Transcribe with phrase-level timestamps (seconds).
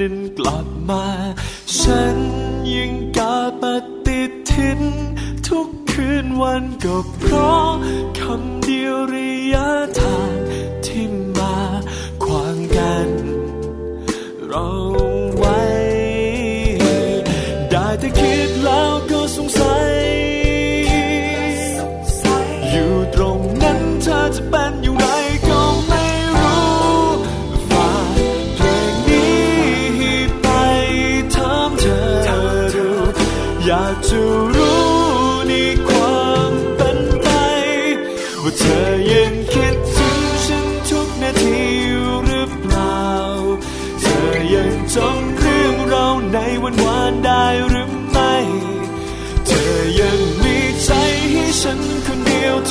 [0.00, 1.06] นั้นกลับมา
[1.78, 2.16] ฉัน
[2.74, 3.62] ยังกาป
[4.06, 4.80] ฏิทิน
[5.48, 7.68] ทุกคืนวันก็เพราะ
[8.18, 9.68] คำเดียวระยะ
[10.00, 10.34] ทาง
[10.86, 11.06] ที่
[11.36, 11.56] มา
[12.24, 13.10] ควางกัน
[14.46, 14.68] เรา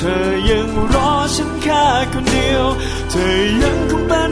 [0.01, 2.65] เธอยังรอฉันแค่คนเดียว
[3.09, 4.31] เธอยังคงเป็น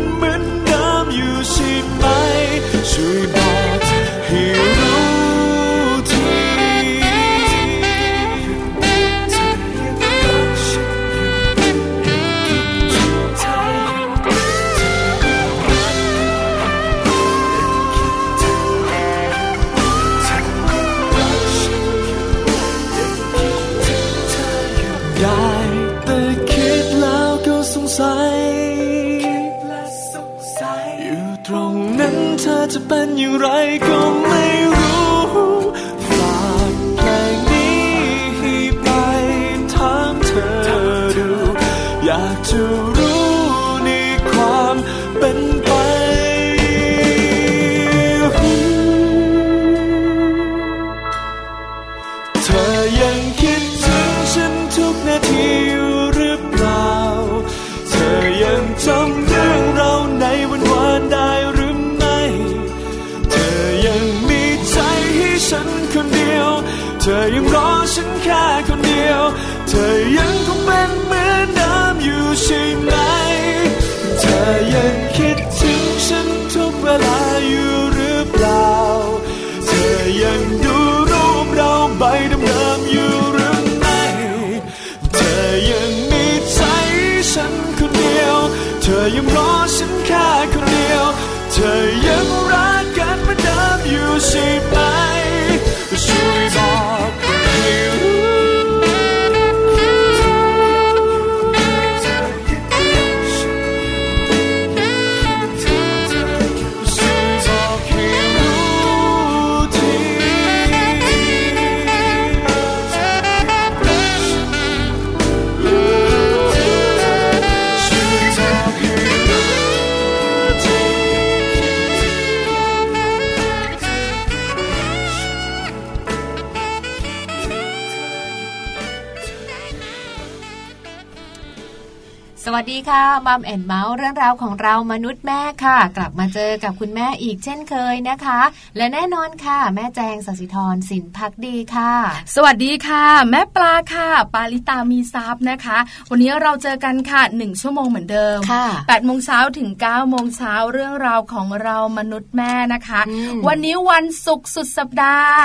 [132.90, 138.42] ค่ะ Mom and เมาท์เรื่องราวของเรามนุษย์แม่ค่ะ กลับมาเจอกับคุณแม่อีกเช่นเคยนะคะ
[138.78, 141.92] และแน่นอนค่ะ แม่แจงสศิธรสินพักดีค่ะ
[142.36, 145.78] สวัสดีค่ะ แม่ปลาค่ะ ปาลิตามีซับนะคะ
[146.10, 153.02] วันนี้เราเจอกันค่ะหนึ่งชั่วโมงเหมือนเดิมค่ะแปดโมงเช้าถึงเก้าโมงเช้าเรื่องราวของเรามนุษย์แม่นะคะ
[153.48, 155.36] วันนี้วันศุกร์สุดสัปดาห์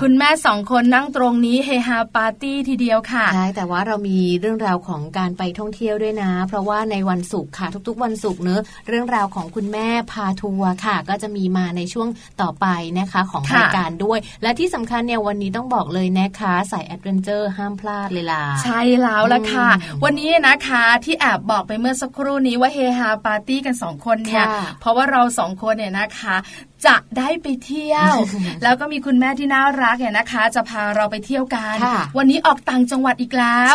[0.00, 12.08] คุณแม่สองคนนั่งตรงนี้เฮฮาปาร์ตี้ทีเดียวค่ะใช่แต่ว่าเรามีเรื่องราวของการไปท่องเที่ยวด้วยนะ เพราะว่าในวันศุกร์ค่ะ ทุกๆ วันศุกร์เนอะเรื่องราวของคุณแม่พาทัวร์ค่ะ ก็จะมีมาในช่วง
[12.42, 12.66] ต่อไป
[12.98, 19.68] นะคะของรายการด้วย และที่สำคัญเนี่ยวันนี้ต้องบอกเลยนะคะสาย adventure ห้ามพลาดเลยล่ะใช่แล้วละค่ะ
[20.04, 24.44] วันนี้นะคะที่แอบบอกไปเมื่อสักครู่นี้ว่าเฮฮาปาร์ตี้กันสองคนเนี่ย
[24.80, 26.36] เพราะว่าเราสองคนเนี่ยนะคะ
[26.86, 28.14] จะได้ไปเที่ยว
[28.62, 31.76] แล้วก็มีคุณแม่ที่น่ารักเนี่ยนะคะ จะพาเราไปเที่ยวกัน
[32.18, 33.74] วันนี้ออกต่างจังหวัดอีกแล้ว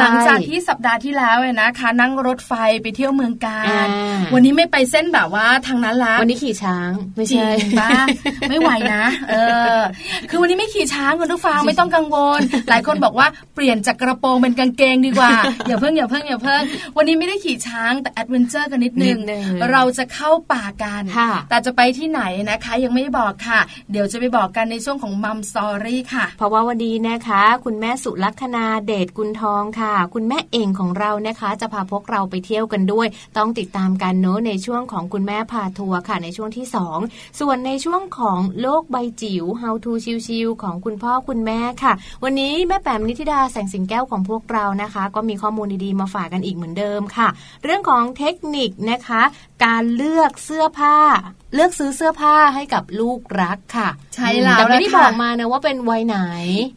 [0.00, 2.52] หลังจากที่สัปดาห์ที่แล้วเนี่ยนะคะ นั่งรถไฟ
[2.82, 3.86] ไปเที่ยวเมืองกาญ
[4.34, 7.46] วันนี้ไม่ไปเส้นแบบว่าทางนั้นละวันนี้ขี่ช้างไม่ใช่
[7.78, 7.90] ป้า
[8.48, 9.34] ไม่ไหวนะเอ
[9.76, 9.78] อ
[10.30, 15.30] คือวันนี้ไม่ขี่ช้างคุณผู้ฟังไม่ต้องกังวล หลายคนบอกว่าเปลี่ยนจากกระโปรงเป็นกางเกงดีกว่า
[15.68, 16.62] อย่าเพิ่งอย่าเพิ่งอย่าเพิ่ง
[16.96, 19.18] วันนี้ไม่ได้ขี่ช้างแต่ adventure กันนิดนึง
[19.72, 21.02] เราจะเข้าป่ากัน
[21.48, 33.06] แต่จะไปที่ไหนนะคะ ยังไม่บอกค่ะ เดี๋ยวจะไปบอกกันในช่วงของ Mom'sอรี่ค่ะ เพราะว่าวันนี้นะคะ คุณแม่สุลักษณาเดชกุลทองค่ะ คุณแม่เองของเรานะคะ จะพาพวกเราไปเที่ยวกันด้วย
[33.36, 36.66] ต้องติดตามกันเนอะในช่วงของคุณแม่พาทัวร์ค่ะในช่วงที่
[37.02, 39.92] 2 ส่วนในช่วงของโลกใบจิ๋ว How to
[40.26, 41.92] ชิวๆของคุณพ่อคุณแม่ค่ะ
[42.24, 47.28] วันนี้แม่แปมนิธิดาแสงสิงแก้วของพวกเรานะคะ ก็มีข้อมูลดีๆมาฝากกันอีกเหมือนเดิมค่ะ
[47.64, 49.22] เรื่องของเทคนิคนะคะ
[49.64, 50.96] การเลือกเสื้อผ้า
[51.54, 56.18] เลือกซื้อเสื้อผ้าให้กับลูกรักค่ะ ใช่แล้วแต่ไม่ได้บอกมานะว่าเป็นวัยไหน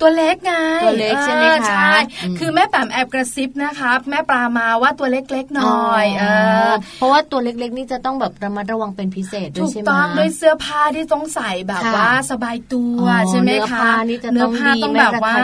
[0.01, 0.53] ตัวเล็กไง
[0.83, 1.91] ตัวเล็กใช่ไหมคะใช่
[2.39, 6.23] คือแม่แปมแอบกระซิบนะคะแม่ปลามาว่าตัวเล็กๆหน่อยเอ
[6.69, 13.89] อเพราะว่าตัวเล็กๆนี่จะต้องแบบระมัดระวังเป็นพิเศษด้วยใช่ไหมถูกต้องด้วยเสื้อผ้าที่ต้องใส่แบบว่าสบายตัวใช่ไหมคะ
[14.33, 15.35] เนื้อผ้าต้องแบบว่า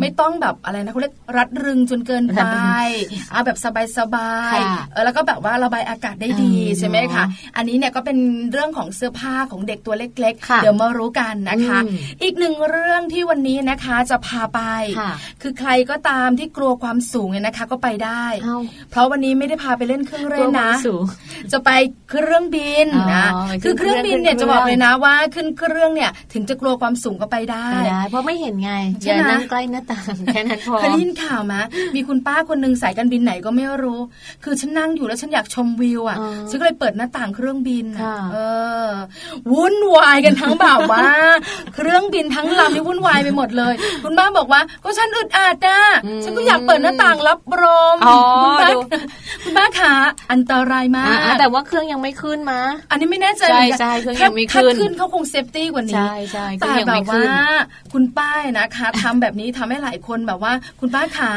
[0.00, 2.40] ไม่ต้องแบบอะไรนะเขาเรียกรัดรึงจนเกินไป
[3.32, 3.58] เอาแบบ
[3.98, 7.24] สบายๆแล้วก็แบบว่าระบายอากาศได้ดีใช่ไหมคะ
[7.56, 8.18] อันนี้เนี่ยก็เป็น
[8.52, 11.78] เรื่องของเสื้อผ้าของเด็กตัวเล็ก ๆ เดี๋ยวมารู้กันนะคะ
[12.22, 14.60] อีกหนึ่งเรื่องที่วันนี้นะคะจะพาไป
[15.42, 18.24] คือใครก็ตามที่กลัวความสูงเนี่ยนะคะ ก็ไปได้
[18.90, 20.72] เพราะวันนี้ไม่ได้พาไปเล่นเครื่องเล่นนะ
[21.52, 21.70] จะไป
[22.10, 23.26] เครื่องบินนะ
[23.64, 27.66] คือเครื่องบินเนี่ยจะบอกเลยนะว่าขึ้นเครื่องเนี่ยถึงจะกลัวความสูงก็ไปได้
[28.10, 31.62] เพราะไม่เห็นไงอย่านั่งใกล้หน้าต่างแค่นั้นพอเคยได้ยินข่าวมะ
[31.94, 34.00] มีคุณป้าคนหนึ่งสายการบินไหนก็ไม่รู้
[34.44, 36.18] คือฉันนั่งอยู่แล้วฉันอยากชมวิวอะ
[36.50, 37.86] ฉันก็เลยเปิดหน้าต่างเครื่องบิน
[38.32, 38.33] เออ
[39.52, 41.06] วุ่นวายกันทั้งแบบว่า
[41.74, 45.80] เครื่องบินทั้งลำนี่วุ่นวายไปหมดเลย คุณป้าบอกว่าก็ฉันอึดอัดนะ
[46.24, 47.64] ฉันก็อยากเปิดหน้าต่างรับล
[47.94, 47.96] ม
[48.42, 48.70] คุณป้า
[49.44, 49.92] คุณป้าขา
[50.32, 52.58] อันตรายมากแต่ว่าเครื่องยังไม่ขึ้นมา
[52.90, 57.24] อันนี้ไม่แน่ใจใช่ใช่เครื่องยังไม่ขึ้นขึ้นเขาคง safety กว่านี้ใช่ใช่แต่แบบว่า
[57.92, 61.32] คุณป้ายนะคะทำแบบนี้ทำให้หลายคนแบบว่า คุณป้าขา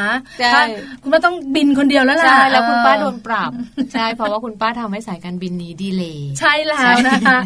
[1.02, 3.50] คุณป้าต้องบินคนเดียวแล้วล่ะใช่แล้วคุณป้าโดนปรับ
[3.92, 7.38] ใช่เพราะว่าคุณป้าทำให้สายการบินนี้ดีเลยใช่แล้วนะคะ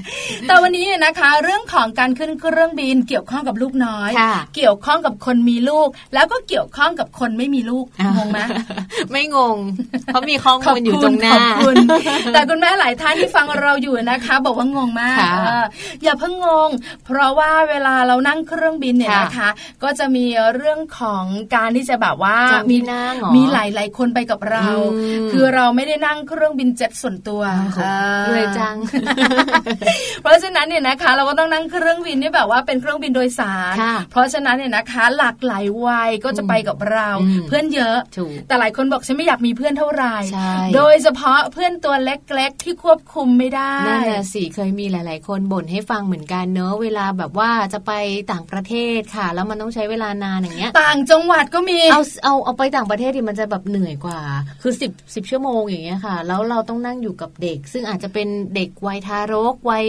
[0.48, 4.10] แต่วันนี้นะคะ เรื่องของการขึ้นเครื่องบินเกี่ยวข้องกับลูกน้อย
[4.56, 7.84] เกี่ยวข้องกับคนมีลูก แล้วก็เกี่ยวข้องกับคนไม่มีลูก
[8.16, 8.38] งงไหม
[9.12, 9.56] ไม่งง
[10.04, 11.38] เพราะมีข้อมูลอยู่ตรงหน้า
[12.32, 15.16] แต่คุณแม่หลายท่านที่ฟังเราอยู่นะคะ บอกว่างงมาก
[16.02, 16.70] อย่าเพิ่งงง
[17.04, 19.48] เพราะว่าเวลาเรานั่งเครื่องบินเนี่ยนะคะ
[19.82, 21.24] ก็จะมีเรื่องของ
[21.56, 22.36] การที่จะแบบว่า
[22.70, 22.76] มี
[23.36, 24.66] มีหลายหลายคนไปกับเรา
[25.32, 27.42] คือเราไม่ได้นั่งเครื่องบินเจ็ตส่วนตัว
[28.32, 28.76] เลยจัง
[30.22, 33.74] เพราะฉะนั้นเนี่ยนะคะ เราก็ต้องนั่งเครื่องบินที่แบบว่าเป็นเครื่องบินโดยสาร
[34.10, 37.08] เพราะฉะนั้นเนี่ยนะคะ หลากหลายวัยก็จะไปกับเรา
[37.48, 37.98] เพื่อนเยอะ
[38.48, 40.16] แต่หลายคนบอกฉันไม่อยากมีเพื่อนเท่าไหร่
[40.76, 47.92] โดยเฉพาะเพื่อนตัวเล็กๆที่ควบคุมไม่ได้นั่นแหละสิเคยมีหลาย ๆ คนบ่นให้ฟังเหมือนกันเนอะเวลาแบบว่าจะไป
[48.32, 54.20] ต่างประเทศค่ะ แล้วมันต้องใช้เวลานานอย่างเงี้ย ต่างจังหวัดก็มีเอาเอาเอาไปต่างประเทศที่มันจะแบบเหนื่อยกว่า
[54.62, 59.86] คือสิบสิบชั่วโมงอย่างเงี้ยค่ะ แล้วเราต้องนั่งอยู่กับเด็ก ซึ่งอาจจะเป็นเด็กวัยทารกวัย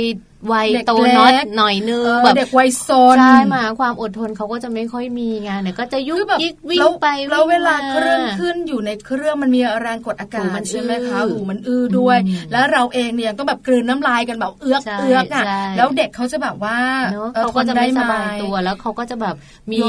[0.51, 12.17] วัยโตน้อยหน่อยนึงแบบเด็กวัยโซนใช่มาความอดทนเขาก็จะไม่ค่อยมีงานเนี่ยก็จะยุบยิกวิ่งไปแล้วเวลาเครื่องขึ้นอยู่ในเครื่องมันมีแรงกดอากาศใช่ไหมคะหูมันอื้อด้วย
[12.51, 15.43] แล้วเราเองเนี่ยต้องแบบกลืนน้ำลายกันแบบเอื้อกเอื้อกอะ
[15.77, 16.77] แล้วเด็กเขาจะแบบว่า
[17.35, 19.35] เขาก็จะไม่สบายตัวแล้วเขาก็จะแบบ
[19.71, 19.79] มี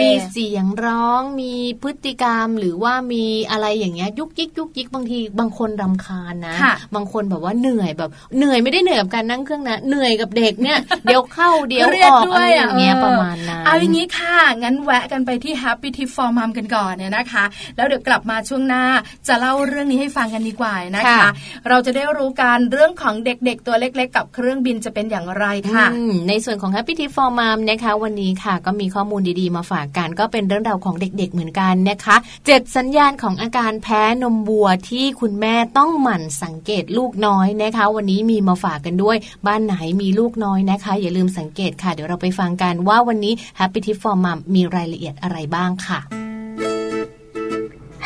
[0.00, 6.54] มีเสียงร้อง มีพฤติกรรมหรือว่ามีอะไรอย่างเงี้ยยุกยิกยุกยิกบางทีบางคนรำคาญนะ
[6.94, 17.44] บางคนแบบว่าเหนื่อยแบบเหนื่อยไม่ได้เหนื่อยกับการนั่งเครื่องนะเหนื่อยกับเด็กเนี่ย เดี๋ยวเข้าเดี๋ยวออกอะไรอย่างเงี้ยประมาณนั้นเอาอย่างนี้ค่ะ งั้นแวะกันไปที่ Happy Tip for Mom กันก่อนเนี่ยนะคะ
[17.76, 18.84] แล้วเดี๋ยวกลับมาช่วงหน้า
[19.28, 21.28] จะเล่าเรื่องนี้ให้ฟังกันดีกว่านะคะ
[21.68, 25.86] เราจะได้รู้การเรื่องของเด็กๆ ตัวเล็ก ๆ กับเครื่องบินจะเป็นอย่างไรค่ะ
[26.28, 32.16] ในส่วนของ Happy Tip for Mom นะคะวันนี้ค่ะ ก็มีข้อมูลดีๆมาฝากกัน ก็เป็นเรื่องราวของเด็ก ๆ เหมือนกันนะคะ
[32.46, 39.16] เจ็ดสัญญาณของอาการแพ้นมวัวที่คุณแม่ต้องหมั่นสังเกตลูกน้อยนะคะ วันนี้มีมาฝากกันด้วย
[39.46, 46.00] บ้านไหนมีลูกน้อยนะคะ อย่าลืมสังเกตค่ะ เดี๋ยวเราไปฟังกันว่าวันนี้ Happy Tip for Mom มีรายละเอียดอะไรบ้างค่ะ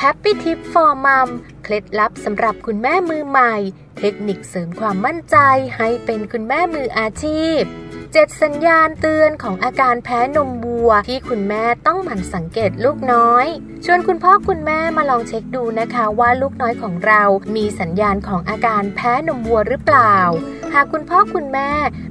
[0.02, 1.28] Happy Tip for Mom
[1.62, 3.54] เคล็ดลับสำหรับคุณแม่มือใหม่
[3.98, 5.36] เทคนิคเสริมความมั่นใจ
[5.76, 7.60] ให้เป็นคุณแม่มืออาชีพ
[8.14, 13.46] 7 สัญญาณเตือนของอาการแพ้นมวัว ที่คุณแม่ต้องหมั่นสังเกตลูกน้อย
[13.84, 17.22] ชวนคุณพ่อคุณแม่มาลองเช็คดูนะคะว่าลูกน้อยของเรา
[17.56, 20.16] มีสัญญาณของอาการแพ้นมวัวหรือเปล่า
[20.74, 21.70] หากคุณพ่อคุณแม่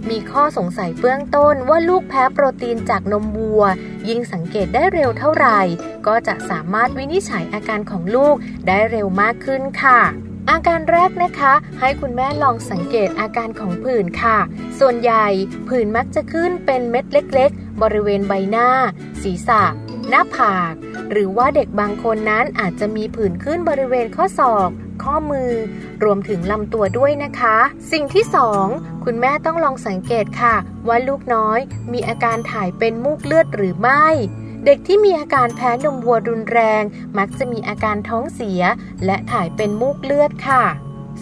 [0.09, 3.63] มีข้อสงสัยเบื้องต้นว่าลูกแพ้โปรตีนจากนมวัว
[4.09, 5.59] ยิ่งสังเกตได้เร็วเท่าไหร่
[6.07, 8.35] ก็จะสามารถวินิจฉัยอาการของลูก
[8.67, 10.01] ได้เร็วมากขึ้นค่ะ
[10.49, 14.37] อาการแรกนะคะ ให้คุณแม่ลองสังเกตอาการของผื่นค่ะ
[14.79, 15.27] ส่วนใหญ่
[15.67, 18.69] ผื่นมักจะขึ้นเป็นเม็ดเล็ก ๆ บริเวณใบหน้า
[19.21, 19.63] ศีรษะ
[20.09, 20.73] หน้าผาก
[21.11, 24.69] หรือว่าเด็กบางคนนั้นอาจจะมีผื่นขึ้นบริเวณข้อศอก
[25.03, 25.51] ข้อมือ
[26.03, 27.57] รวมถึงลำตัวด้วยนะคะ
[27.91, 28.65] สิ่งที่สอง
[29.05, 30.55] คุณแม่ต้องลองสังเกตค่ะ
[30.87, 31.59] ว่าลูกน้อย
[31.93, 34.05] มีอาการถ่ายเป็นมูกเลือดหรือไม่
[34.65, 36.83] เด็กที่มีอาการแพ้นมวัวรุนแรง
[37.17, 38.61] มักจะมีอาการท้องเสีย
[39.05, 40.63] และถ่ายเป็นมูกเลือดค่ะ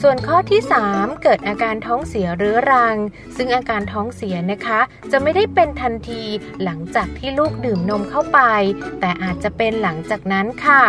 [0.01, 2.97] ส่วนข้อที่ 3 เกิดอาการท้องเสียเรื้อรัง
[3.35, 4.79] ซึ่งอาการท้องเสียนะคะ
[5.11, 6.23] จะไม่ได้เป็นทันที
[6.63, 8.39] หลังจากที่ลูกดื่มนมเข้าไป
[8.99, 10.83] แต่อาจจะเป็นหลังจากนั้นค่ะ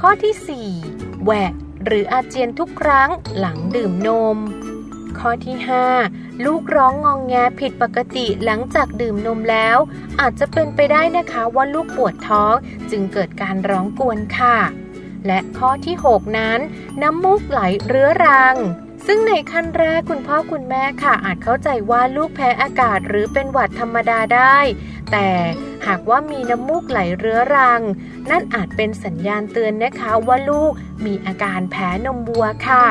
[0.00, 1.50] ข้อที่ 4 แหวะ
[1.84, 4.38] หรืออาเจียนทุกครั้งหลังดื่มนม
[5.18, 5.56] ข้อที่
[6.00, 9.78] 5 ลูกร้องงองแงผิดปกติหลังจากดื่มนมแล้ว
[10.20, 12.54] อาจจะเป็นไปได้นะคะว่าลูกปวดท้อง
[12.90, 14.58] จึงเกิดการร้องกวนค่ะ
[15.26, 16.58] และข้อที่ 6 นั้น
[17.02, 18.56] น้ำมูกไหลเรื้อรัง
[19.06, 24.58] ซึ่งในขั้นแรกคุณพ่อคุณแม่ค่ะ อาจเข้าใจว่าลูกแพ้อากาศหรือเป็นหวัดธรรมดาได้
[25.12, 25.28] แต่
[25.86, 27.80] หากว่ามีน้ำมูกไหลเรื้อรัง
[28.30, 30.72] นั่นอาจเป็นสัญญาณเตือนนะคะว่าลูก
[31.06, 32.86] มีอาการแพ้นมวัวค่ะ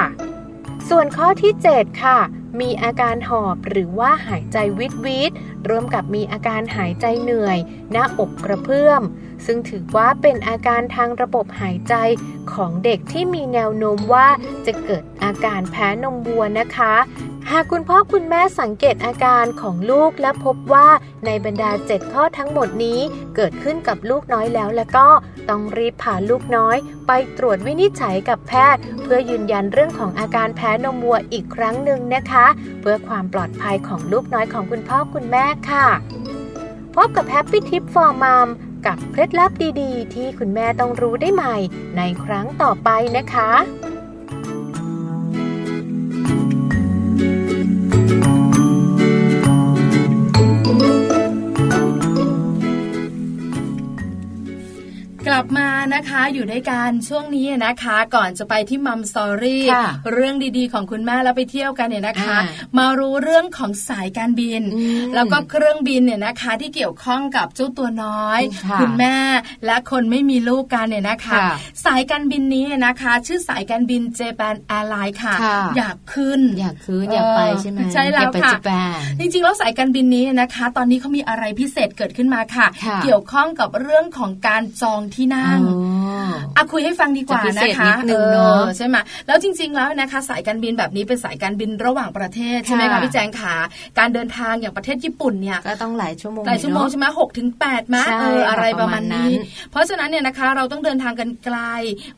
[0.89, 2.19] ส่วนข้อที่ 7 ค่ะ
[2.61, 5.31] มีอาการหอบหรือว่าหายใจวิดวิด
[5.69, 7.57] ร่วมกับมีอาการหายใจเหนื่อย
[7.91, 9.01] หน้าอกกระเพื่อม
[9.45, 11.93] ซึ่งถือว่าเป็นอาการทางระบบหายใจ
[12.53, 14.27] ของเด็กที่มีแนวโน้มว่า
[14.65, 16.93] จะเกิดอาการแพ้นมวัวนะคะ
[17.51, 20.87] หากคุณพ่อคุณแม่สังเกตอาการของลูกและพบว่า
[21.25, 22.99] ในบรรดา 7 ข้อทั้งหมดนี้
[23.35, 25.07] เกิดขึ้นกับลูกน้อยแล้วแล้วก็
[25.49, 32.45] ต้องรีบพาลูกน้อย ไปตรวจวินิจฉัยกับแพทย์ เพื่อยืนยันเรื่องของอาการแพ้นมวัวอีกครั้งหนึ่งนะคะ
[32.81, 35.87] เพื่อความปลอดภัยของลูกน้อยของคุณพ่อคุณแม่ค่ะ
[36.95, 38.47] พบกับ Happy Tip for Mom
[38.85, 41.55] กับเคล็ดลับดีๆ ที่คุณแม่ต้องรู้ได้ใหม่
[41.97, 43.51] ในครั้งต่อไปนะคะ
[55.33, 59.63] ลับมานะคะอยู่ด้วยกันช่วงนี้นะคะ ก่อนจะไปที่ Mom Story
[60.13, 62.37] เรื่องดีๆ ของคุณแม่แล้วไปเที่ยวกันเนี่ยนะคะ
[62.77, 64.61] มารู้เรื่องของสายการบิน
[65.15, 68.39] แล้วก็เครื่องบินเนี่ยนะคะ ที่เกี่ยวข้องกับเจ้าตัวน้อย
[68.79, 69.17] คุณแม่
[69.65, 71.37] และคนไม่มีลูกกันเนี่ยนะคะ
[71.85, 75.35] สายการบินนี้นะคะ ชื่อสายการบิน Japan Airlines ค่ะ
[75.77, 78.51] อยากขึ้นอยากขึ้นอยากไปใช่ไหมใช่แล้วค่ะ
[79.19, 82.67] จริงๆแล้วสายการบินนี้นะคะ ตอนนี้เขามีอะไรพิเศษเกิดขึ้นมาค่ะ
[83.03, 85.59] เกี่ยวข้องกับเรื่องของการจองที่นั่ง
[86.57, 88.13] อะคุยให้ฟังดีกว่านะคะเอ
[88.59, 88.95] อใช่ไหม
[89.27, 93.55] แล้วจริง ๆ แล้วนะคะ สายการบินแบบนี้เป็นสายการบินระหว่างประเทศใช่ไหมคะพี่แจงขา
[93.99, 99.31] การเดินทางอย่างประเทศญี่ปุ่นเนี่ยก็ต้องหลายชั่วโมงหลายชั่วโมงใช่ไหมหกถึงแปดมะเอออะไรประมาณนี้
[99.71, 101.57] เพราะฉะนั้นเนี่ยนะคะเราต้องเดินทางกันไกล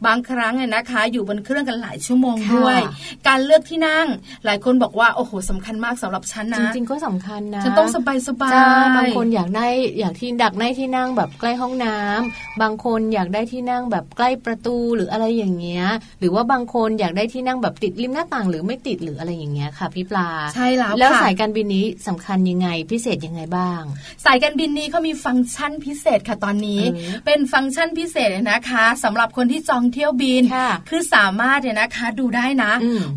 [0.05, 2.79] บางครั้งเนี่ยนะคะ อยู่บนเครื่องกันหลายชั่วโมงด้วย
[3.27, 4.07] การเลือกที่นั่ง
[4.45, 8.51] หลายคนบอกว่าโอ้โหสำคัญมากสำหรับฉันนะจริงๆก็สำคัญนะฉันต้องสบายสบาย
[8.97, 9.67] บางคนอยากได้
[9.99, 15.85] อยากที่ดักได้ที่นั่งแบบใกล้ห้องน้ำบางคนอยากได้ที่นั่งแบบใกล้ประตูหรืออะไรอย่างเงี้ย
[16.19, 23.81] หรือว่าบางคนอยากได้ที่นั่งแบบติดริมหน้าต่าง หรือไม่ติดหรืออะไรอย่างเงี้ยค่ะพี่ปลาใช่แล้วแล้วสายการบินนี้สำคัญยังไงพิเศษยังไงบ้าง
[24.25, 26.81] สายการบินนี้เขามีฟังก์ชันพิเศษค่ะตอนนี้
[27.25, 30.43] เป็นฟังก์ชันพิเศษนะคะสำหรับคนที่จองเที่ยวบิน
[30.89, 32.71] คือสามารถเนี่ยนะคะดูได้นะ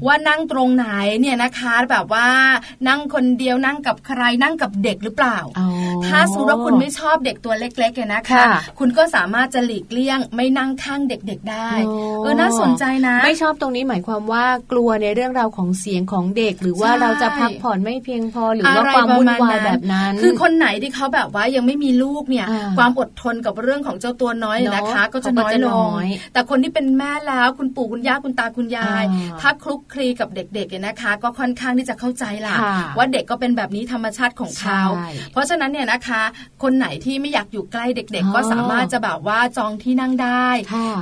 [0.07, 0.87] ว่านั่งตรงไหน
[1.21, 2.29] เนี่ยนะคะแบบว่า
[2.89, 5.39] นั่งคนเดียวนั่งกับใครนั่งกับเด็กหรือเปล่า
[6.07, 8.45] ถ้าสมมติว่าคุณไม่ชอบเด็กตัวเล็กๆเนี่ยนะคะ
[8.79, 11.71] คุณก็สามารถจะหลีกเลี่ยงไม่นั่งข้างเด็กๆได้
[12.23, 22.47] เออน่าสนใจนะ ไม่ชอบตรงนี้หมายความว่ากลัวในเรื่องราวของเสียงของเด็ก หรือว่าเราจะพักผ่อนไม่เพียงพอหรือว่าความวุ่นวายแบบนั้น คือคนไหนที่เขาแบบว่ายังไม่มีลูกเนี่ย
[22.79, 25.91] ความอดทนกับเรื่องของเจ้าตัวน้อยนะคะ ก็จะน้อยลง
[26.33, 29.05] แต่คนที่เป็นแม่แล้วคุณปู่คุณย่าคุณตาคุณยาย
[29.41, 32.57] ถ้าคลุกคลีกับเด็กๆเนี่ยนะคะ ก็ค่อนข้างที่จะเข้าใจล่ะ
[32.97, 34.81] ว่าเด็กก็เป็นแบบนี้ธรรมชาติของเขา
[35.33, 36.23] เพราะฉะนั้นเนี่ยนะคะ
[36.63, 40.49] คนไหนที่ไม่อยากอยู่ใกล้เด็ก ๆ ก็สามารถจะแบบว่าจองที่นั่งได้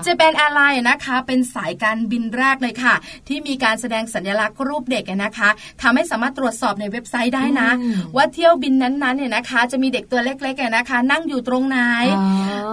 [0.07, 2.95] จะเป็นอะไรนะคะ เป็นสายการบินแรกเลยค่ะ
[3.29, 5.49] ที่มีการแสดงสัญลักษณ์รูปเด็กนะคะ
[5.83, 7.71] ทำให้สามารถตรวจสอบในเว็บไซต์ได้นะ
[8.17, 11.79] ว่าเที่ยวบินนั้นๆเนี่ยนะคะ จะมีเด็กตัวเล็กๆนะคะ นั่งอยู่ตรงไหน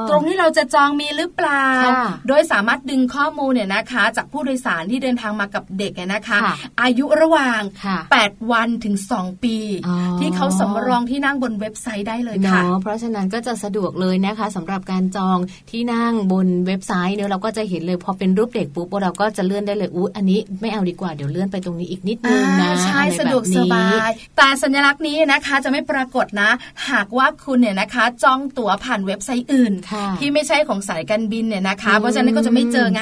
[0.10, 1.68] ตรงที่เราจะจองมีหรือเปล่า
[2.28, 6.38] โดยสามารถดึงข้อมูลเนี่ยนะคะ จากผู้โดยสารที่เดินทางมากับเด็กนะคะ
[6.82, 7.62] อายุระหว่าง
[8.10, 9.58] 8 วันถึง 2 ปี
[10.20, 15.38] ที่เขาสำรองที่นั่งบนเว็บไซต์ได้เลยค่ะเพราะฉะนั้นก็จะสะดวกเลยนะคะสำหรับการจอง
[15.72, 26.50] ที่นั่งบนเว็บไซต์เนี่ยเราก็จะเห็นเลยพอเป็นรูปเด็กปุ๊บเราก็จะเลื่อนได้เลยอู้อันนี้ไม่เอาดีกว่าเดี๋ยวเลื่อนไปตรงนี้อีกนิดนึงนะใช่สะดวกสบาย แต่สัญลักษณ์นี้นะคะจะไม่ปรากฏนะ
[26.90, 29.74] หากว่าคุณเนี่ยนะคะจองตั๋วผ่านเว็บไซต์อื่น
[30.20, 33.02] ที่ไม่ใช่ของสายการบินเนี่ยนะคะ เพราะฉะนั้นก็จะไม่เจอไง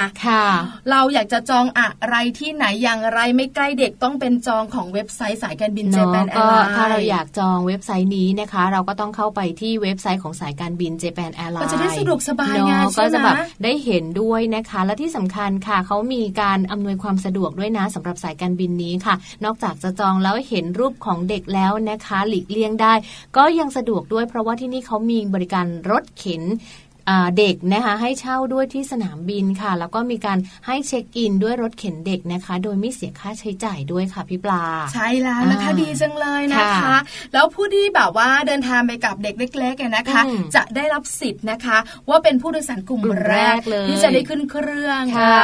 [0.91, 19.15] เราอยากจะจองอะไรที่ไหนอย่างไรไม่ใกล้เด็กต้องเป็นจองของเว็บไซต์สายการบิน Japan Airlines ถ้าเราอยากจองเว็บไซต์นี้นะคะ เราก็ต้องเข้าไปที่เว็บไซต์ของสายการบิน Japan Airlines ก็จะได้สะดวกสบายไงก็จะแบบได้เห็นด้วยนะคะ และที่สำคัญค่ะเขามีการอำนวยความสะดวกด้วยนะสำหรับสายการบินนี้ค่ะ
[19.45, 22.93] นอกจากจะจองแล้วเห็นรูปของเด็กแล้วนะคะ หลีกเลี่ยงได้
[23.37, 26.43] ก็ยังสะดวกด้วยเพราะว่าที่นี่เขามีบริการรถเข็น
[27.37, 30.37] เด็กนะคะให้เช่าด้วยที่สนามบินค่ะ แล้วก็มีการ
[30.67, 34.63] ให้เช็คอินด้วยรถเข็นเด็กนะคะ โดยไม่เสียค่าใช้จ่ายด้วยค่ะพี่ปลา
[34.93, 36.95] ใช่แล้วนะคะดีจังเลยนะคะ
[37.33, 40.21] แล้วผู้ที่แบบว่าเดินทางไปกับเด็กเล็กๆนะคะ
[40.55, 41.77] จะได้รับสิทธิ์นะคะ
[42.09, 45.39] ว่าเป็นผู้โดยสารกลุ่มแรกเลยที่จะได้ขึ้นเครื่องค่ะ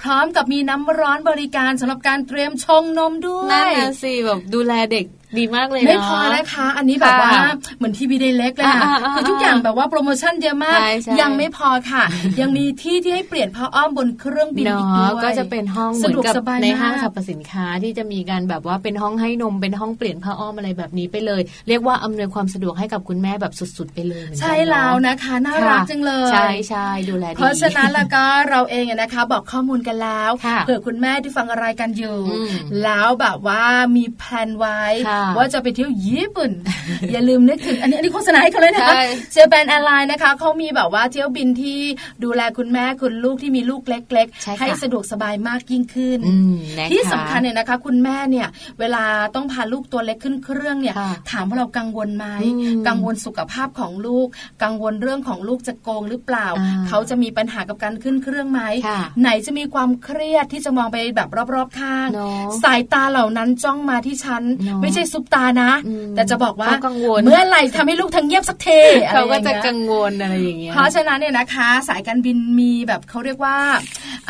[0.00, 5.06] พร้อมกับมีน้ำร้อนบริการสำหรับการเตรียมชงนมด้วยนั่นนะสิแบบดูแลเด็ก
[5.38, 7.30] ดีมากเลยไม่พอนะคะ อันนี้แบบว่า
[7.78, 10.78] เหมือนทีวีเดเล็กเลยค่ะคือทุกอย่างแบบว่าโปรโมชั่นเยอะมาก
[11.20, 12.04] ยังไม่พอค่ะ
[12.40, 30.30] ยังมีที่ที่ให้เปลี่ยนผ้าอ้อมบนเครื่องบินอีกด้วยก็จะเป็นห้องเหมือนกับในห้างสรรพสินค้าที่จะมีการแบบว่าเป็นห้องให้นมเป็นห้องเปลี่ยนผ้าอ้อมอะไรแบบนี้ไปเลย เรียกว่าอำนวยความสะดวกให้กับคุณแม่แบบสุดๆไปเลย ใช่แล้วนะคะน่ารักจังเลยใช่ใช่ดูแลดีเพราะฉะนั้นแล้วก็เราเองนะคะ บอกข้อมูลกันแล้ว
[30.64, 32.18] เผื่อคุณแม่ที่ฟังอะไรกันอยู่
[32.84, 33.62] แล้วแบบว่า
[33.96, 34.80] มีแผนไว้
[35.36, 36.50] ว่าจะไปเที่ยวญี่ปุ่น
[37.12, 38.94] อย่าลืมนึกถึงอันนี้อันนี้โฆษณาให้เขาเลยนะคะ
[39.32, 41.78] เจแปนแอร์ไลน์นะคะเขามีแบบว่าเที่ยวบินที่
[42.24, 46.20] ดูแลคุณแม่คุณลูกที่มีลูกเล็ก ๆ ให้สะดวกสบายมากยิ่งขึ้น
[46.90, 48.48] ที่สำคัญเนี่ยนะคะ คุณแม่เนี่ย
[48.80, 49.04] เวลา
[49.34, 50.94] ต้องพาลูกตัวเล็กขึ้นเครื่องเนี่ย
[51.30, 52.26] ถามว่าเรากังวลไหม
[52.88, 54.26] กังวลสุขภาพของลูก
[54.62, 56.46] กังวลเรื่องของลูกจะโกงหรือเปล่า
[56.88, 58.60] เขาจะมีปัญหากับการขึ้นเครื่องไหม
[59.20, 62.08] ไหนจะมีความเครียดที่จะมองไปแบบรอบๆข้าง
[62.62, 64.42] สายตาเหล่านั้นจ้องมาที่ฉัน
[64.82, 65.70] ไม่ใช่ซุปตานะ
[66.16, 66.70] แต่จะบอกว่า
[67.24, 68.68] เมื่อไหร่ทำให้ลูกทั้งเงียบสักเท
[69.10, 73.56] เขาก็จะกังวลอะไรอย่างเงี้ยเพราะฉะนั้นเนี่ยนะคะ สายการบินมีแบบเขาเรียกว่า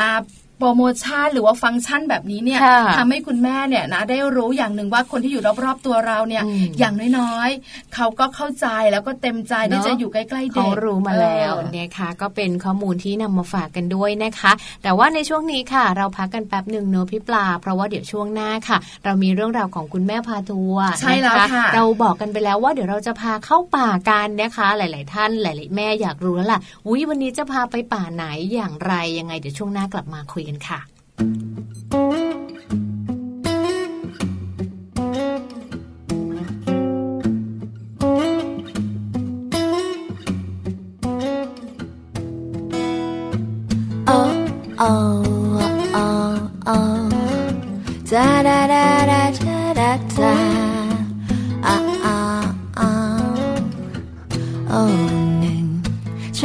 [0.01, 0.19] อ่า
[0.59, 2.61] โปรโมชั่นหรือว่าฟังก์ชันแบบนี้เนี่ย
[2.97, 6.43] ทำให้คุณแม่เนี่ยนะได้รู้อย่างหนึ่งว่าคนที่อยู่รอบๆตัวเราเนี่ย
[6.79, 30.81] อย่างน้อยๆเขาก็เข้าใจแล้วก็เต็มใจที่จะอยู่ใกล้ๆเด็กเขารู้มาแล้วนะคะก็เป็นข้อมูลที่นำมาฝากกันด้วยนะคะ แต่ว่าในช่วงนี้ค่ะ เราพักกันแป๊บหนึ่งเนอะพี่ปลา เพราะว่าเดี๋ยวช่วงหน้าค่ะ เรามีเรื่องราวของคุณแม่พาทัวร์ใช่แล้วค่ะเราบอกกันไปแล้วว่าเดี๋ยวเราจะพาเข้าป่ากันนะคะ หลาย ๆ ท่านหลาย ๆ แม่อยากรู้แล้วล่ะอุ้ยวันนี้จะพาไปป่าไหนอย่างไรยังไงเดี๋ยวช่วงหน้ากลับมาคุยยกันค่ะ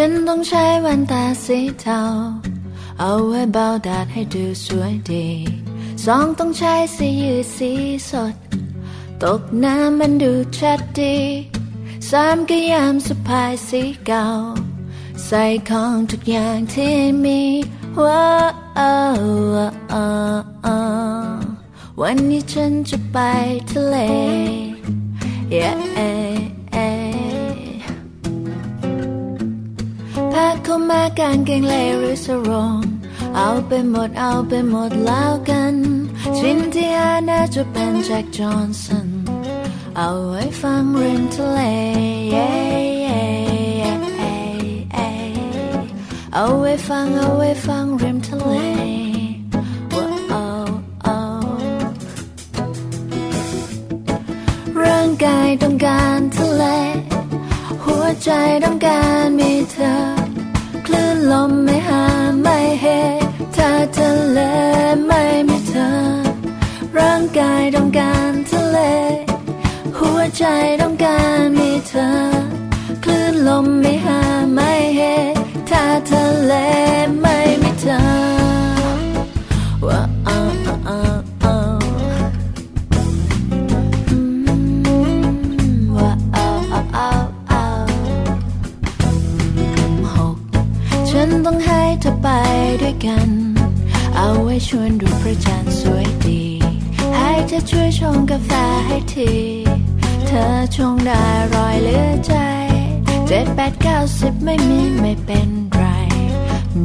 [0.02, 2.02] ฉันต้องใช้แว่นตาสีเทา
[3.00, 5.28] เอาไว้เบาแดดให้ดูสวยดี
[6.06, 7.72] สองต้องใช้สียืดสี
[8.10, 8.36] สด
[9.24, 11.18] ตกน้ำมันดูชัดดี
[12.10, 14.26] สามก็ยามสะพายสีเก่า
[15.26, 17.42] ใส่ของทุกอย่างที่มี
[18.04, 18.52] ว้าว
[22.02, 23.18] วันนี้ฉันจะไป
[23.70, 23.96] ทะเล
[25.56, 25.80] yeah
[30.34, 32.88] ผ้าเข้ามากางเกงเลยหรือสรง
[33.41, 35.75] เอาไปหมดเอาไปหมดแล้วกัน
[36.38, 39.08] ชิ้นที่อาน่าจะเป็นแจ็คจอห์นสัน
[39.97, 41.60] เอาไว้ฟังริมทะเล
[46.36, 48.54] เอาไว้ฟังเอาไว้ฟังริมทะเล
[54.84, 56.63] ร่างกายต้องการทะเล
[57.84, 58.30] หัวใจ
[58.63, 59.93] ต้องการมีเธอ
[60.86, 62.04] คลื่นลมไม่หา
[62.41, 65.92] ไม่เหถ้าทะเลไมีเธอ
[66.98, 68.78] ร่างกายต้องการทะเล
[69.98, 70.44] หัวใจ
[70.82, 72.10] ต้องการมีเธอ
[73.04, 74.20] คลื่นลมไม่หา
[74.54, 75.02] ไม่เห
[75.70, 76.54] ถ้าทะเล
[77.22, 78.29] ไม่มีเธอ
[98.00, 98.52] ชงกาแฟ
[98.88, 99.34] ให้ที
[100.28, 102.34] เธอชงได้รอยเหลือใจ
[103.28, 105.84] เจ็ดแปดเก้าสิบไม่มีไม่เป็นไร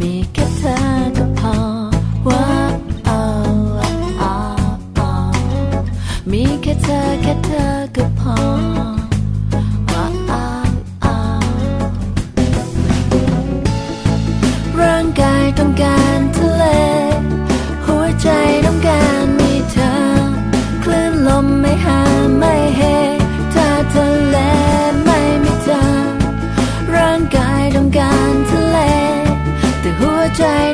[0.01, 0.77] มีแค่เธอ
[1.17, 1.57] ก็พอ
[2.29, 2.47] ว่า
[3.07, 3.23] เอา
[4.19, 4.37] เอา
[4.97, 5.13] เอา
[6.31, 7.84] มีแค่เธอแค่เธอ
[30.37, 30.74] แ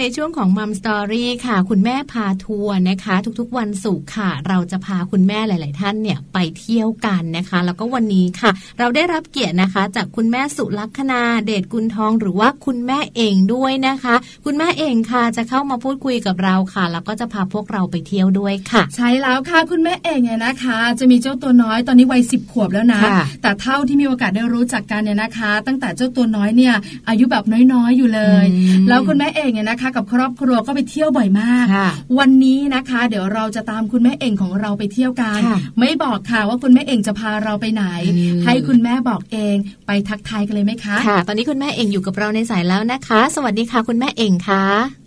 [0.00, 26.74] ในช่วงของมัมสตอรี่ค่ะ คุณแม่พาทัวร์นะคะ ทุกๆ วันศุกร์ค่ะ เราจะพาคุณแม่หลาย ๆ ท่านเนี่ยไปเที่ยวกันนะคะ แล้วก็วันนี้ค่ะ เราได้รับเกียรตินะคะ จากคุณแม่สุลักษณาเดชกุลทองหรือว่าคุณแม่เองด้วยนะคะ คุณแม่เองค่ะจะเข้ามาพูดคุยกับเราค่ะ แล้วก็จะพาพวกเราไปเที่ยวด้วยค่ะ ใช่แล้วค่ะคุณแม่เองเนี่ยนะคะ จะมีเจ้าตัวน้อยตอนนี้วัยสิบขวบแล้วนะค่ะแต่เท่าที่มีโอกาสได้รู้จักกันเนี่ยนะคะ ตั้งแต่เจ้าตัวน้อยเนี่ย
[27.08, 44.64] อายุแบบน้อยๆอยู่เลยอืมแล้วคุณแม่เองเนี่ยนะคะกับครอบครัวก็ไปเที่ยวบ่อยมากค่ะวันนี้นะคะ เดี๋ยวเราจะตามคุณแม่เองของเราไปเที่ยวกันค่ะไม่บอกค่ะว่าคุณแม่เองจะพาเราไปไหนอืมให้คุณแม่บอกเองไปทักทายกันเลยไหมคะค่ะ ตอนนี้คุณแม่เองอยู่กับเราในสายแล้วนะคะ สวัสดีค่ะ คุณแม่เองค่ะ
[44.98, 44.99] ส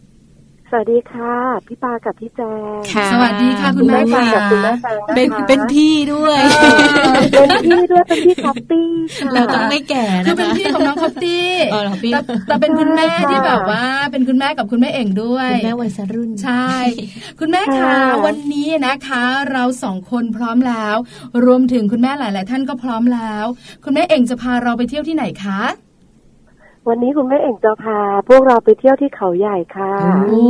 [0.78, 1.36] วัสดีค่ะ
[1.68, 2.42] พี่ปากับพี่แจ
[2.78, 6.40] งค่ะสวัสดีค่ะคุณแม่ปาค่ะกับคุณแม่แจงนะคะเป็นเป็นพี่ด้วย
[7.32, 16.70] เป็นพี่ด้วยเป็นพี่คอปปี้ค่ะเราต้องไม่แก่นะคะ คือเป็นพี่ของน้องคอตตี้เออเหรอพี่แต่แต่เป็นคุณแม่ใช่ค่ะที่แบบว่าเป็นคุณแม่กับคุณแม่เอกด้วยคุณแม่วัยรุ่นใช่
[17.40, 20.96] คุณแม่คะค่ะวันนี้นะคะ เราสองคนพร้อมแล้ว
[21.46, 23.46] รวมถึงคุณแม่หลาย ๆ ท่านก็พร้อมแล้ว
[23.86, 25.62] คุณแม่เอกจะพาเราไปเที่ยวที่ไหนคะ
[26.90, 29.94] วันนี้คุณแม่เอกจะพาพวกเราไปเที่ยวที่เขาใหญ่ค่ะ
[30.30, 30.44] โอ้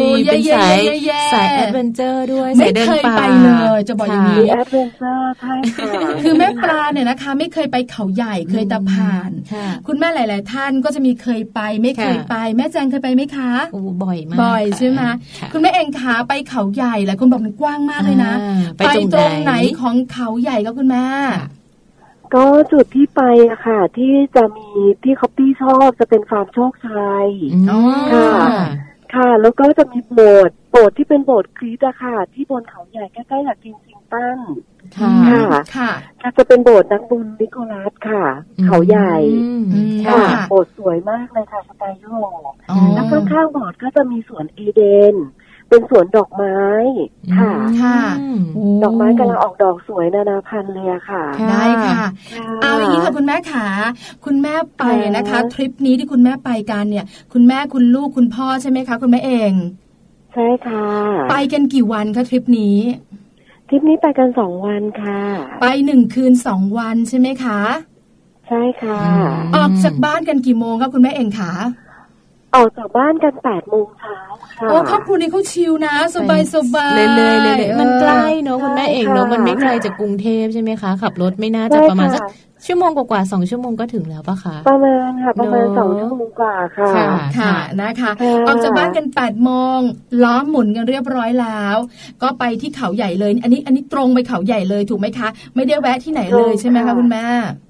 [0.00, 15.00] ยเป็นสายแย่ๆๆๆสายแอดเวนเจre ด้วยไม่สายเดินป่าไปเลยจะบอกอย่างนี้มี adventure ใช่ค่ะคือแม่ปลาเนี่ยนะคะ ไม่เคยไปเขาใหญ่เคยแต่ผ่านค่ะคุณแม่หลาย ๆ ท่านก็จะมีเคยไป ไม่เคยค่ะไป แม่แจงเคยไปไหมคะโอ้บ่อยมากบ่อยใช่ไหม
[15.38, 21.06] ค่ะคุณแม่เอกขาไปเขาใหญ่หลายคนบอกมันกว้างมากเลยนะอ่าไปไปตรงตรงไหไหนนของเขาใหญ่ก็คุณแม่
[21.40, 21.48] ค่ะ
[22.34, 24.68] ก็จุดที่ไปอะค่ะ ที่จะมี
[25.04, 27.28] ที่คอปปี้ชอบจะเป็นฟาร์มโชคชัย
[27.70, 27.80] อ๋อ
[28.12, 28.30] ค่ะ
[29.14, 34.38] ค่ะ แล้วก็จะมีโบสถ์โบสถ์ที่เป็นโบสถ์คริสต์อะค่ะ ที่บนเขาใหญ่ใกล้ๆกับกินซิงตัน
[34.96, 35.44] ค่ะ ค่ะ
[35.76, 35.90] ค่ะ
[36.22, 38.24] ก็จะเป็นโบสถ์นักบุญนิโคลัสค่ะ
[38.64, 42.18] เขาใหญ่อืมอืมค่ะค่ะ โบสถ์สวยมากเลยค่ะสไตล์ยุโร
[42.50, 44.82] ปอ๋อแล้วข้างๆโบสถ์ก็จะมีสวนเอเด
[45.12, 45.14] น
[45.68, 46.58] เป็นสวนดอกไม้
[47.36, 47.50] ค่ะ
[47.82, 48.40] ค่ะอืม
[48.82, 52.02] ดอกไม้กำลังออกดอกสวยนานาพันธุ์เลยอะค่ะค่ะ ได้ค่ะ
[52.62, 53.66] เอาอย่างนี้ค่ะคุณแม่ขา
[54.24, 54.84] คุณแม่ไป
[55.16, 59.52] นะคะ ทริปนี้ที่คุณแม่ไปกันเนี่ย คุณแม่คุณลูกคุณพ่อใช่ไหมคะคุณแม่เอง
[60.34, 60.86] ใช่ค่ะ
[61.30, 62.78] ไปกันกี่วันคะทริปนี้
[63.68, 65.20] ทริปนี้ไปกันสองวันค่ะ
[65.60, 67.60] ไปหนึ่งคืนสองวันใช่ไหมคะ
[68.48, 71.52] ใช่ค่ะอืมออกจากบ้านกันกี่โมงคะคุณแม่เองคะ
[72.54, 74.18] ออกจากบ้านกันแปดโมงเช้า
[74.58, 82.30] ค่ะโอ้ครอบครัวนี้เขาชิลนะ สบายสบายเลยเลยเลยเลยมันใกล้เนอะคุณแม่เองเนอะใช่ค่ะมันไม่ไกลจากกรุงเทพใช่ไหมคะ ขับรถไม่น่าจะใช่ประมาณสักค่ะ
[82.66, 89.78] ชั่วโมงกว่าๆสองชั่วโมงก็ถึงแล้วปะคะ ประมาณค่ะ ประมาณเนอะสองชั่วโมงกว่าค่ะ ค่ะค่ะนะคะค่ะออกจากบ้านกัน8ปดโมง
[90.24, 91.76] ล้อมหมุนกันเรียบร้อยแล้ว
[92.22, 97.26] ก็ไปที่เขาใหญ่เลย อันนี้อันนี้ตรงไปเขาใหญ่เลยถูกไหมคะ ไม่ได้แวะที่ไหนเลยใช่ไหมคะคุณแม่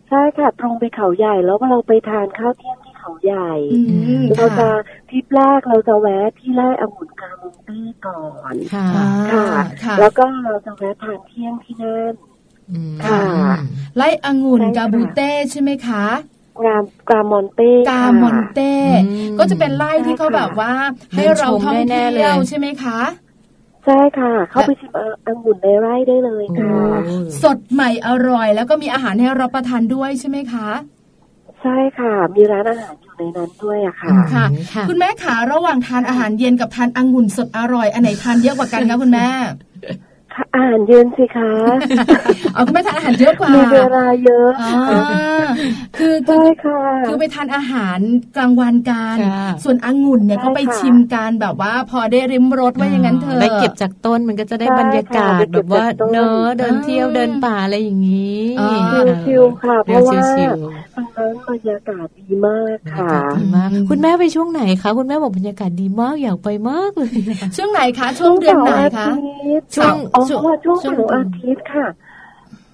[0.08, 3.80] ใช่ค่ะ ตรงไปเขาใหญ่แล้วเราไปทานข้าวเที่ยงที่ เขาใหญ่อื
[4.20, 4.72] มเราจะค่ะ
[5.10, 12.14] ทริปแรกเราจะแวะที่ไร่องุ่นกามุงตี้ก่อนค่ะอ่าค่ะค่ะแล้วก็เราจะแวะทานเที่ยงที่นั่น
[12.70, 13.22] อืมค่ะ
[13.96, 16.04] ไล่องุ่นใช่ค่ะกาบูเต้ใช่ไหมคะ
[16.58, 18.72] กรามกรามอนเต้กาค่ะมอนเต้
[19.06, 20.72] อืมก็จะเป็นไล่ที่เขาใช่ค่ะแบบว่า
[21.14, 22.98] ให้เราท่องเดินชมได้แน่เที่ยวเลยใช่ไหมคะ
[23.84, 30.68] ใช่ค่ะ เข้าไปชิมเองุ่นในไร่ได้เลยค่ะโอ้สดใหม่อร่อย แล้วก็มีอาหารให้รับประทานด้วยใช่ไหมคะ
[31.64, 40.13] ใช่ค่ะ มีร้านอาหารอยู่ในนั้นด้วยอะค่ะค่ะ ค่ะ คุณแม่ขาระหว่างทานอาหารเย็นกับทานองุ่นสดอร่อย อันไหนทานเยอะกว่ากันคะคุณแม่ค่ะ
[40.54, 41.52] อาหารเย็นสิคะ
[42.54, 45.44] เอาคุณแม่ทานอาหารเยอะกว่ามีเวลาเยอะอ่า
[45.98, 47.98] คือคืใช่อค่ะคือไปทานอาหาร
[48.36, 58.70] กลางวันกันค่ะส่วนองุ่นเนี่ยใช่ก็ไปค่ะชิมกันแบบว่าพอได้ริมรสว่าอย่างนั้นเถอะได้เก็บจากต้นมันก็จะได้ใช่บรรยากาศค่ะได้เก็แบบบว่าจากต้นเนอะเดินเที่ยวอ่าเดินป่าอะไรอย่างนี้อ่า
[59.24, 60.52] ชิวๆค่ะเพเดินราะว่าชิว
[60.94, 67.10] ตรงนั้นบรรยากาศดีมากๆบรรค่ะยากาศดีมากคุณแม่ไปช่วงไหนคะคุณแม่บอกบรรยากาศดีมากอยากไปมากเลย
[67.56, 69.08] ช่วงไหนคะช่วงเดือนไหนคะ
[69.74, 69.94] ช่วง
[70.32, 71.86] อ๋อช่วงช่วงช่วงเสาร์อาทิตย์ค่ะ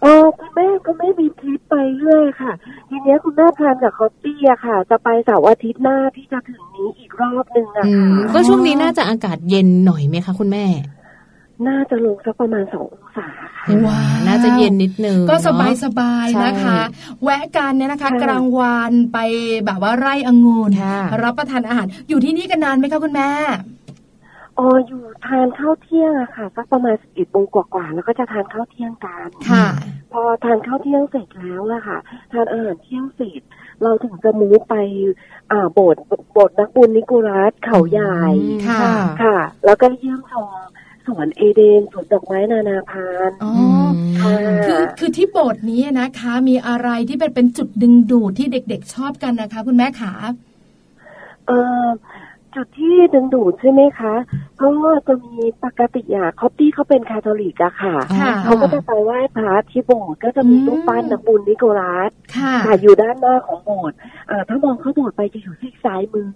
[0.02, 2.52] เออคุณแม่ก็ไม่มีทริปไปเรื่อยค่ะ
[2.88, 10.66] ทีเนี้ยคุณแม่พานกับคอปปี้อะค่ะ จะไปเสาร์อาทิตย์หน้าที่จะถึงนี้อีกรอบหนึ่งอะอืค่ะมก็ช่วงนี้น่าจะอากาศเย็นหน่อยไหมคะคุณแม่
[11.68, 13.26] น่าจะลงสักประมาณสององศา
[13.58, 16.80] ค่ะว้าวน่าจะเย็นนิดนึงก็สบายเนอะสบายใช่นะคะ
[17.22, 19.18] แวะกันเนี่ยนะคะค่ะกลางวันไป
[19.66, 23.30] แบบว่าไร่องุ่นค่ะรับประทานอาหาร อยู่ที่นี่กันนานไหมคะคุณแม่
[24.60, 29.66] อ๋ออยู่ทานข้าวเที่ยงอะค่ะสักประมาณสิบเอ็ดโมงกว่าๆแล้วก็จะทานข้าวเที่ยงกันค่ะ
[30.12, 31.98] พอทานข้าวเที่ยงเสร็จแล้วอะค่ะ
[32.32, 33.40] ทานอาหารเที่ยงเสร็จ
[33.82, 34.76] เราถึงจะมูฟไป
[35.50, 40.48] อ่าโบสถ์โบสถ์นักบุญนิโคลัสเขาใหญ่อืมค่ะค่ะ แล้วก็เยี่ยมชม
[41.06, 43.52] สวนเอเดนสวนดอกไม้นานาพันธุ์อ๋อ
[43.86, 50.12] มค่ะคือคือที่โบสถ์นี้นะคะ มีอะไรที่เป็นเป็นจุดดึงดูดที่เด็ก ๆ ชอบกันนะคะ คุณแม่ขา
[51.46, 51.84] เออ
[52.54, 54.14] จุดที่ดึงดูดใช่ไหมคะ
[54.56, 63.96] เพราะว่าจะมีปกติอะคอปปี้เขาเป็นคาทอลิกอะค่ะค่ะ เขาก็จะไปไหว้พระที่โบสถ์ก็จะมีอืมรูปปั้นนักบุญนิโคลัสค่ะค่ะอยู่ด้านหน้าของโบสถ์
[64.30, 66.30] อ่าถ้ามองเข้าโบสถ์ไปจะอยู่ที่ซ้ายมือ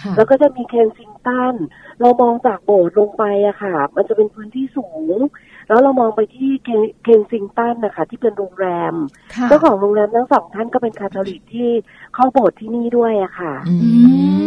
[0.00, 1.54] ค่ะแล้วก็จะมี Kensington
[2.00, 5.18] เรามองจากโบสถ์ลงไปอะค่ะ มันจะเป็นพื้นที่สูง
[5.68, 8.94] แล้วเรามองไปที่เคน Kensington นะคะที่เป็นโรงแรม
[9.34, 11.70] ค่ะเจ้าของโรงแรมทั้งสองท่านก็เป็นคาทอลิกที่
[12.14, 13.74] เข้าโบสถ์ที่นี่ด้วยอะค่ะอื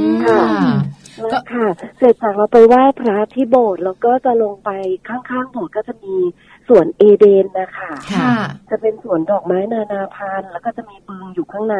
[0.07, 0.75] มค่ะค่ะ
[1.19, 4.69] แล้วค่ะ เสร็จจากเราไปไหว้พระที่โบสถ์แล้วก็จะลงไป
[5.07, 6.15] ข้างๆโบสถ์ก็จะมี
[6.67, 8.35] สวนเอเดนนะคะค่ะ
[8.69, 11.77] จะเป็นสวนดอกไม้นานาพันธุ์แล้วก็จะมีบึงอยู่ข้างใน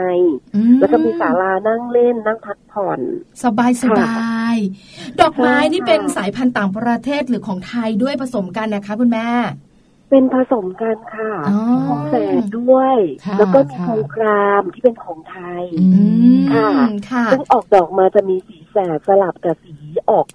[0.56, 3.00] อืแล้วก็มีศาลานั่งเล่นนั่งพักผ่อน
[3.44, 4.12] สบายสบา
[4.54, 4.56] ย
[5.22, 9.28] ดอกไม้ใช่ค่ะนี่เป็นสายพันธุ์ต่างประเทศหรือของไทยด้วยผสมกันนะคะคุณแม่
[10.10, 16.04] เป็นผสมกันค่ะอ๋อของแสดด้วยค่ะแล้วก็มีค่ะโครงครามที่เป็นของไทยอือื
[16.36, 16.70] มมค่ะ
[17.12, 19.76] ค่ะซึ่งออกดอกมาจะมีสีแสดสลับกับสี
[20.10, 20.26] ออก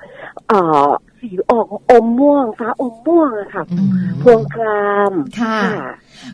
[0.49, 0.89] เอ่อ
[1.21, 3.91] สีออกอมม่วงฟ้าอมม่วงอะค่ะอืม
[4.23, 5.61] พวงครามค่ะ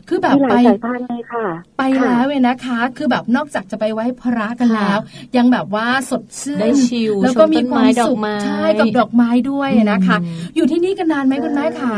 [0.07, 1.47] คือแบบมีหลาไปยสายพันธุ์เลยค่ะ
[1.77, 4.99] ไปค่ะแล้วเว้ยนะคะ คือแบบนอกจากจะไปไหว้พระกันแล้ว
[5.37, 11.97] ยังแบบว่าสดชื่นได้ชิลแล้วก็มีชมต้นควาไม้มดอสุกขไม้ใช่กับดอกไม้ด้วยนะคะอืมอยู่ที่นี่กันนานไหมคุณแม่ขา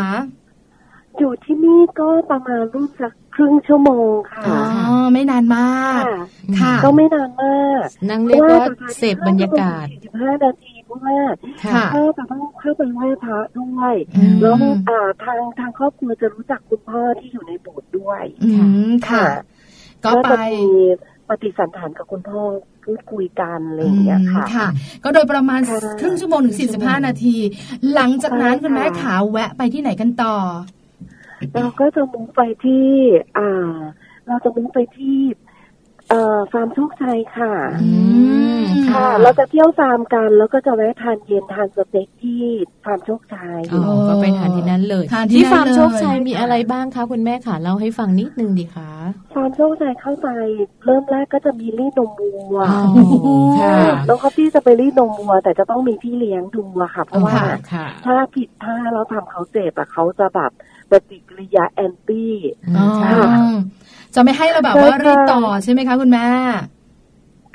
[1.19, 6.21] อยู่ที่นี่ก็ประมาณรุ่นสักครึ่งชั่วโมงค่ะอ๋อไม่นานมาก ค่ะ
[6.60, 11.17] ค่ะก็ไม่นานมากนั่งเรียกว่าเสพบรรยากาศสี่สิบห้านาทีเพราะว่า
[11.63, 14.56] ค่ะถ้าจะต้องเข้าไปไหว้พระด้วยอืมแล้ว
[14.89, 18.50] อ่าทางทางครอบครัวจะรู้จักคุณพ่อที่อยู่ในโบสถ์ด้วยอื
[18.89, 19.26] มค่ะ
[20.06, 20.65] ก็ไปจะมี
[21.30, 22.41] ปฏิสันถานกับคุณพ่อ
[22.86, 24.67] พูดคุยกันอะไรอย่างเงี้ยค่ะอืมค่ะ
[25.04, 27.36] ก็โดยประมาณค่ะครึ่งชั่วโมงถึง45 นาที
[27.93, 30.36] หลังจากนั้นใช่ค่ะคุณแม่ขาแวะไปที่ไหนกันต่อ
[31.56, 32.89] เราก็จะมุ่งไปที่
[33.38, 33.75] อ่า
[34.27, 35.19] เราจะมุ่งไปที่
[36.10, 37.91] เอ่อฟาร์มโชคชัยค่ะอื
[38.60, 42.43] มค่ะค่ะ เราจะเที่ยวฟาร์มกัน แล้วก็จะแวะทานเย็นทานสเต็กที่
[42.86, 48.91] ฟาร์มโชคชัยอ๋อก็ไปทานที่นั่นเลยทานที่ที่นั่นฟาร์มโชคชัยเลยมีอะไรบ้างคะคุณแม่ค่ะเล่าให้ฟังนิดนึงดีคะ
[49.34, 50.30] ฟาร์มโชคชัยเข้าไป
[50.86, 52.82] เริ่มแรกก็จะมีรีดนมวัวอ๋อ
[53.60, 53.75] ค่ะ
[54.08, 60.51] น้องคอฟฟี่จะไปรีดนมวัว แต่จะต้องมีพี่เลี้ยงดูอะค่ะ เพราะว่าค่ะค่ะถ้าผิดท่าแล้วทำเขาเจ็บอะเขาจะแบบ
[60.91, 62.36] ปฏิกิริยา anti
[62.77, 63.23] อ๋อค่ะ
[64.15, 66.27] จะไม่ให้เราแบบใช่ว่าค่ะรีดต่อใช่ไหมคะคุณแม่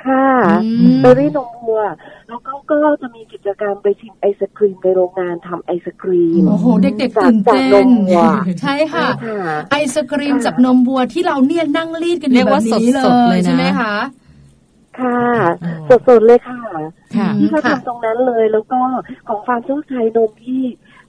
[0.05, 0.27] ค่ะ
[0.63, 1.81] อืมไปรีดนมวัว
[2.27, 8.21] แล้วก็ก็จะมีกิจกรรมไปชิมไอศครีมในโรงงานทำไอศครีมโอ้โหเด็กๆจากตื่นเต้นนมวัว
[8.61, 9.39] ใช่ค่ะค่ะ
[9.71, 13.93] ไอศกรีมค่ะจากนมวัวที่เราเนี่ยนั่งรีดกันอเรียู่ยกแบว่าบนี้เลสดๆเลยยนะใช่ไหมคะ
[14.99, 15.21] ค่ะ
[15.63, 15.73] อ๋อ
[16.07, 16.61] สดๆเลยค่ะ
[17.15, 18.79] ค่ะที่เขาค่ะทำตรงนั้นเลยแล้วก็
[19.27, 20.61] ของฟาร์มโชคชัยนมที่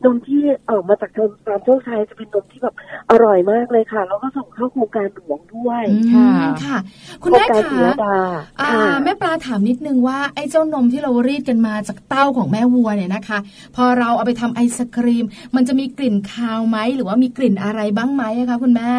[0.05, 2.75] นมที่เออกมาจากทางฟาร์มโชคชัยจะเป็นนมที่แบบ
[3.11, 6.29] อร่อยมากเลยค่ะ แล้วก็ส่งเข้าโครงการหลวงด้วยอืมค่ะ
[6.65, 6.79] ค่ะ
[7.23, 8.17] คุณโครงแม่การคะศิรดา
[8.61, 13.39] อ่าค่ะแม่ปลาถามนิดนึงว่าไอ้เจ้านมที่เรารีดกันมาจากเต้าของแม่วัวเนี่ยนะคะ
[13.77, 15.25] พอเราเอาไปทำไอศครีม
[15.57, 18.93] มันจะมีกลิ่นคาวไหมหรือว่ามีกลิ่นอะไรบ้างไหมอะคะคุณแม่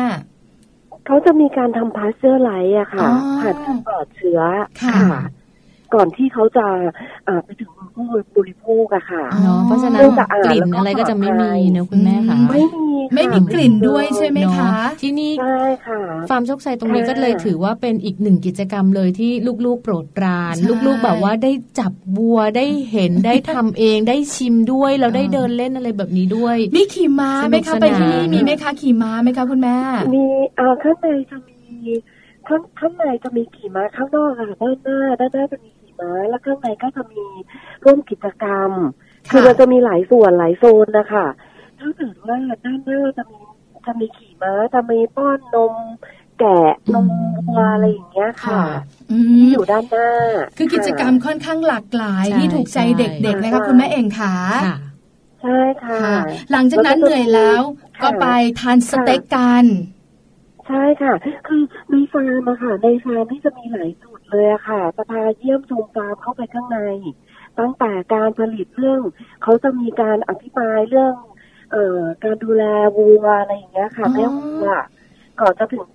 [1.06, 4.42] เขาจะมีการทำพาสเจอร์ไรซ์อะค่ะอ๋อผ่านการปลอดเชื้อ
[4.84, 4.98] ค่ะ
[5.94, 6.68] ก่อนที่เขาจะ
[7.28, 8.08] อ่าไปถึง ผู้
[8.38, 19.32] บริโภคอะค่ะอ๋อเนาะเพราะฉะนั้นเรื่องสะอาดกลิ่นแล้วก็อะไรก็จะไม่มีปลอดภัยเนอะคุณแม่ค่ะอืมไม่มีค่ะไม่มีกลิ่นด้วยใช่ไหมเนาะคะที่นี่ใช่ค่ะฟาร์มโชคชัยตรงนี้ค่ะก็เลยถือว่าเป็นอีกหนึ่งกิจกรรมเลยที่
[19.66, 29.78] ลูกๆ โปรดปรานใช่ลูกๆแบบว่าได้จับบัวได้เห็นได้ทำเองได้ชิมด้วยแล้วได้เดินเล่นอะไรแบบนี้ด้วยมีขี่ม้าไหมคะสนุกสนานไปที่นี่มีไหมคะขี่ม้าไหมคะคุณแม่
[30.16, 30.24] มี
[30.60, 31.58] อ่าข้างในจะมี
[32.48, 37.26] ข้างข้างในจะมีขี่ม้าข้างนอกค่ะด้านหน้าด้านหน้าจะมีขี่ ม้าแล้วข้างในก็จะมี
[37.84, 38.72] ร่วมกิจกรรม
[39.30, 41.26] ค่ะคือมันจะมีหลายส่วนหลายโซนนะคะ
[41.80, 43.38] ถ้าเกิดว่าด้านหน้าจะมี
[43.86, 45.74] จะมีขี่ม้าจะมีป้อนนม
[46.40, 47.08] แกะนม
[47.48, 48.62] วัวอะไรอย่างเงี้ยค่ะ
[49.12, 50.10] อืที่มอยู่ด้านหน้า
[50.58, 54.36] คือกิจกรรมค่อนข้างหลากหลายใช่ที่ถูกใจใช่เด็กๆนะคะค่ะคุณแม่เองค่ะ
[54.66, 54.78] ค่ะ
[55.42, 56.18] ใช่ค่ะค่ะ
[56.52, 57.62] หลังจากนั้นเหนื่อยแล้ว
[57.98, 58.26] ค่ะก็ไป
[58.60, 59.66] ทานสเต็กกัน
[60.68, 61.14] ใช่ค่ะ
[61.48, 66.80] คือในฟาร์มอะค่ะ ในฟาร์มที่จะมีหลายจุด เลยอะค่ะจะพาเยี่ยมชมฟาร์มเข้าไปข้างใน
[67.60, 69.02] ตั้งแต่การผลิตเรื่อง
[69.44, 71.14] เขาจะมีการอธิบายเรื่อง
[71.72, 72.64] เอ่อการดูแล
[72.98, 74.68] วัวอะไรอย่างเงี้ยค่ะอ๋อแม่วัว
[75.40, 75.86] ก่อนจะถึง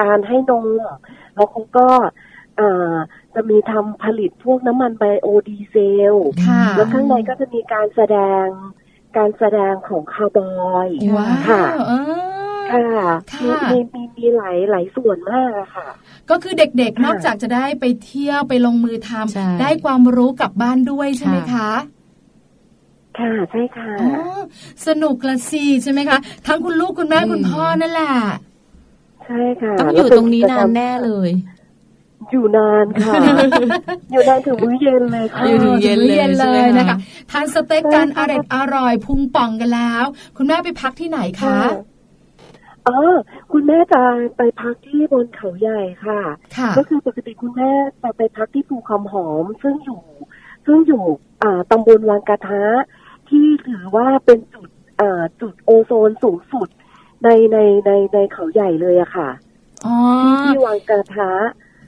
[0.00, 0.66] การให้นม
[1.34, 1.88] แล้วเขาก็
[2.56, 2.92] เอ่อ
[3.34, 5.76] จะมีทำผลิตพวกน้ำมันไบโอดีเซ
[6.12, 6.14] ล
[6.46, 8.46] ค่ะแล้วข้างในก็จะมีการแสดง
[9.16, 10.50] การแสดงของคาวบอ
[10.86, 12.23] ยว้าค่ะวเออ
[12.70, 12.86] ค่ะ
[13.34, 15.88] ค่ะมีมีมีมีหลายหลายส่วนมากอะค่ะ
[16.30, 21.70] ก็คือเด็กๆค่ะนอกจากจะได้ไปเที่ยวไปลงมือทใช่ำได้ความรู้กลับบ้านด้วยใช่ไหมคะ
[23.18, 24.08] ค่ะใช่ค่ะอ๋อ
[24.86, 28.14] สนุกละสิใช่ไหมคะ ทั้งคุณลูกคุณแม่อืมคุณพ่อนั่นแหละ
[29.24, 31.30] ใช่ค่ะ ต้องอยู่ตรงนี้นานแน่เลย
[32.30, 33.20] อยู่นานค่ะ
[34.10, 36.96] อยู่นานถึงมื้อเย็นเลยค่ะอยู่ถึงเย็นเลยเย็นเลใช่ไหมยคะนะคะ
[37.30, 40.04] ทานสเต็กกันอใช่ร่อยค่ะอร่อยพุงป่องกันแล้ว
[40.36, 41.58] คุณแม่ไปพักที่ไหนคะ
[42.88, 42.98] อ๋อ
[43.52, 44.02] คุณแม่จะ
[44.36, 46.20] ไปพักที่บนเขาใหญ่ค่ะ
[46.56, 47.70] ค่ะ ก็คือปกติคุณแม่
[48.02, 50.02] จะไปพักที่ภูคำหอม ซึ่งอยู่
[50.66, 51.04] ซึ่งอยู่
[51.42, 52.64] อ่าตำบลวังกระทะ
[53.28, 54.68] ที่ถือว่าเป็นจุด
[55.00, 56.68] อ่าจุดโอโซนสูงสุด
[57.24, 59.28] ในในในในเขาใหญ่เลยอะค่ะ
[59.86, 61.32] อ๋อที่ที่วังกระทะ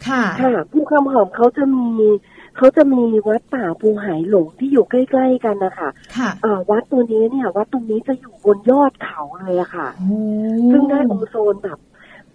[0.08, 2.08] ค่ะค่ะภูคำหอมเขาจะมี
[2.56, 10.18] เขาจะมีวัดป่าภูหายหลงที่อยู่ใกล้ ๆ กันนะคะค่ะอ่าวัดตัวนี้เนี่ย วัดตรงนี้จะอยู่บนยอดเขาเลยอะค่ะโอ้
[10.72, 11.78] ซึ่งได้โอโซนแบบ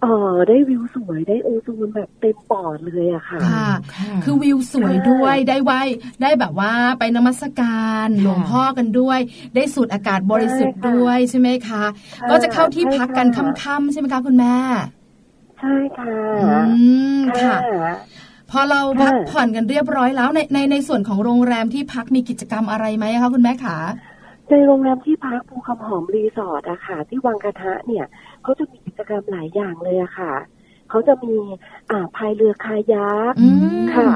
[0.02, 5.72] เอ่อได้วิวสวยได้โอโซนแบบเต็มปอดเลยอะค่ะ ค่ะค่ะคือวิวสวยด้วยได้ไหว
[6.22, 9.20] ได้แบบว่าไปนมัสการค่ะหลวงพ่อกันด้วย
[9.56, 11.84] ได้สูดอากาศบริสุทธิ์ใช่ค่ะด้วยใช่ไหมคะ
[12.18, 14.56] ค่ะก็จะเข้าที่พักกันใช่ค่ะค่ำๆใช่ไหมคะคุณแม่
[15.60, 16.86] ใช่ค่ะ อื
[17.18, 17.94] มค่ะค่ะ
[18.52, 23.78] พอเราพักค่ะผ่อนกันเรียบร้อยแล้วในในในส่วนของโรงแรมที่พักมีกิจกรรมอะไรไหมคะคุณแม่ขา
[24.50, 28.06] ในโรงแรมที่พักภูคำหอมรีสอร์ทอะค่ะ ที่วังกระทะเนี่ย
[28.44, 30.34] เขาจะมีกิจกรรมหลายอย่างเลยอะค่ะ
[30.90, 31.36] เขาจะมี
[31.90, 33.00] อ่าพายเรือคายั
[33.32, 34.12] กอืมค่ะ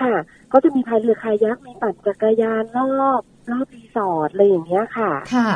[0.00, 0.14] ค่ะ
[0.48, 2.84] เขาจะมีพายเรือคายักมีปั่นจักรยานรอ
[3.20, 5.50] บรอบรีสอร์ทอะไรอย่างเงี้ยค่ะ ค่ะ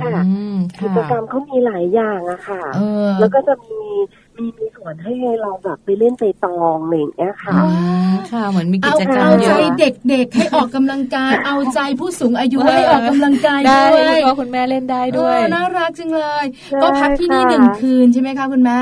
[0.00, 2.78] ค่ะอืมกิค่ะจกรรมเขามีหลายอย่างอะค่ะเออ
[3.18, 3.74] แล้วก็จะมี
[4.38, 7.68] มีมีส่วนให้เราแบบไปเล่นไปตองอะไรอย่างเงี้ยค่ะอื
[8.10, 9.76] มค่ะเหมือนมีกิเอาจกรรมเอาเยใจอะ
[10.08, 18.80] เด็กๆให้ออกกำลังกาย เอาใจผู้สูงอายุเออให้ออกกำลังกายได้ด้วยคุณพ่อคุณแม่เล่นได้ด้วยเออน่ารักจังเลยใช่ก็พักที่นี่ค่ะหนึ่งคืนใช่ไหมคะคุณแม่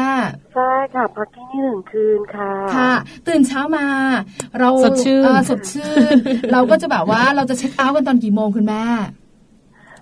[0.54, 2.92] ใช่ค่ะพักที่นี่หนึ่งคืนค่ะค่ะ
[3.26, 3.86] ตื่นเช้ามา
[4.60, 6.16] เราสดชื่นเออสดชื่น
[6.52, 8.82] เราก็จะแบบว่าเราจะเช็คเอาท์กันตอนกี่โมงคุณแม่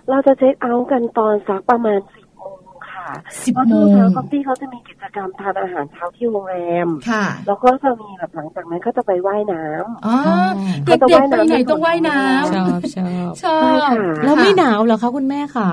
[0.09, 2.24] เราจะเช็คเอาท์กันตอนสักประมาณสิบโมง
[3.05, 10.17] ค่ะสิบเพราะโมทุกงเช้าคอฟฟี่เขาจะมีกิจกรรมทานอาหารเช้าที่โรงแรมค่ะ แล้วก็จะมีแบบหลังจากนั้นก็จะไปว่ายน้ำอ๋อ
[10.85, 12.17] เเขาจะด็กว่ายๆไปน้ำไหนในต้องว่ายน้
[12.53, 15.71] ชอบชอบำชอใช่บค่ะแล้วไม่หนาวเหรอคะคุณแม่ขา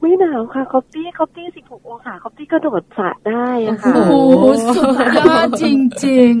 [0.00, 4.12] ไม่หนาวค่ะคอฟฟี่คอฟฟี่16องศาคอฟฟี่กระโดดสระได้อะค่ะโอ้โห
[4.76, 5.64] สุดยอดจ
[6.06, 6.34] ริง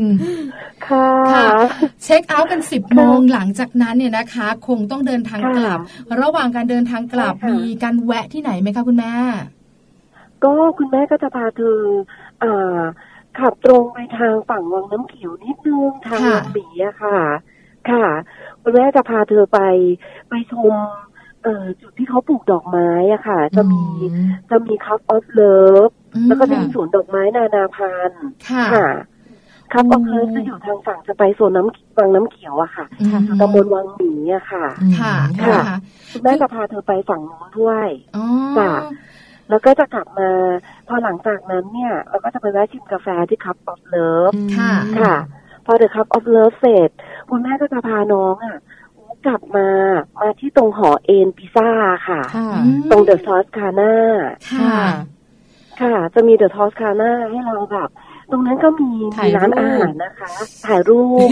[0.88, 5.78] ค่ะค่ะๆ check out กันสิบโมงหลังจากนั้นเนี่ยนะคะ คงต้องเดินทางกลับ
[6.22, 9.12] ระหว่างการเดินทางกลับใช่ค่ะมีการแวะที่ไหนไหมคะคุณแม่
[10.44, 11.78] ก็คุณแม่ก็จะพาเธอ
[12.42, 12.80] อ่า
[13.38, 17.18] ขับตรงไปทางฝั่งวังน้ำเขียวนิดนึงทางค่ะวังหมีอะค่ะ
[17.90, 18.06] ค่ะ
[18.62, 19.60] คุณแม่จะพาเธอไป
[20.28, 20.74] ไปชม
[21.42, 23.84] เอ่อจุดที่เขาปลูกดอกไม้อะค่ะ จะมี
[24.50, 28.88] จะมี Cup of Love อืมแล้วก็จะมีสวนดอกไม้นานาพันธุ์ค่ะค่ะ
[29.72, 34.66] Cup อื of ม Love จะอยู่ทางฝั่งจะไปโซนน้ำวังน้ำเขียวอะค่ะอืมตำบลวังหมีอะค่ะ
[34.98, 35.76] ค่ะ ค่ะ ค่ะ
[36.12, 38.24] คุณแม่จะพาเธอไปฝั่งนู้นด้วยอ๋อ
[38.58, 38.72] ค่ะ
[39.48, 40.30] แล้วก็จะกลับมา
[40.88, 45.14] พอหลังจากนั้นเนี่ย เราก็จะไปแวะชิมกาแฟที่ Cup of Love ค่ะค่ะ
[45.66, 46.90] พอ The Cup of Love เสร็จ
[47.30, 48.58] คุณแม่ก็จะพาน้องอะ
[49.26, 49.68] กลับมา
[50.20, 51.70] มาที่ตรงหอเอ็นพิซซ่า
[52.08, 53.94] ค่ะค่ะอืมตรง The Toscana
[54.52, 54.78] ค่ะ
[55.80, 57.88] ค่ะ จะมี The Toscana ให้เราแบบ
[58.30, 60.30] ตรงนั้นก็มีถ่ายรูปร้านอาหารนะคะ
[60.66, 61.28] ถ่ายรูป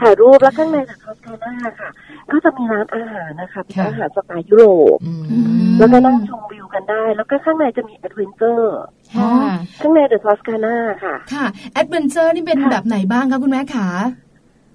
[0.00, 1.90] ถ่ายรูปแล้วข้างใน The Toscana ค่ะ
[2.30, 4.64] ก็จะมีร้านอาหารนะคะเป็นค่ะอาหารสไตล์ยุโร
[4.96, 8.72] ปอืมมแล้วก็นั่งชมวิวกันได้ แล้วก็ข้างในจะมี adventure
[9.16, 9.32] ค่ะ
[9.80, 13.88] ข้างในเดอะทอสคาน่าค่ะ ค่ะแอดเวนเจอร์นี่เป็นค่ะแบบไหนบ้างคะคุณแม่ขา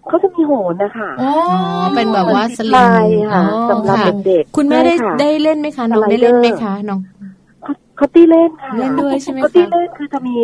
[0.07, 1.31] เขาจะมีโหนนะคะอ๋อ
[1.95, 6.99] เป็นแบบว่าสลิใช่งค่ะอ๋อสำหรับค่ะเด็กๆคุณแม่ได้ใช่ค่ะได้เล่นไหมคะน้องสไลได้เดอร์เล่นไหมคะน้อง
[7.63, 10.35] เขาเขาตีเล่นค่ะเล่นด้วยใช่ไหมคะเขาตีเล่นคือจะมี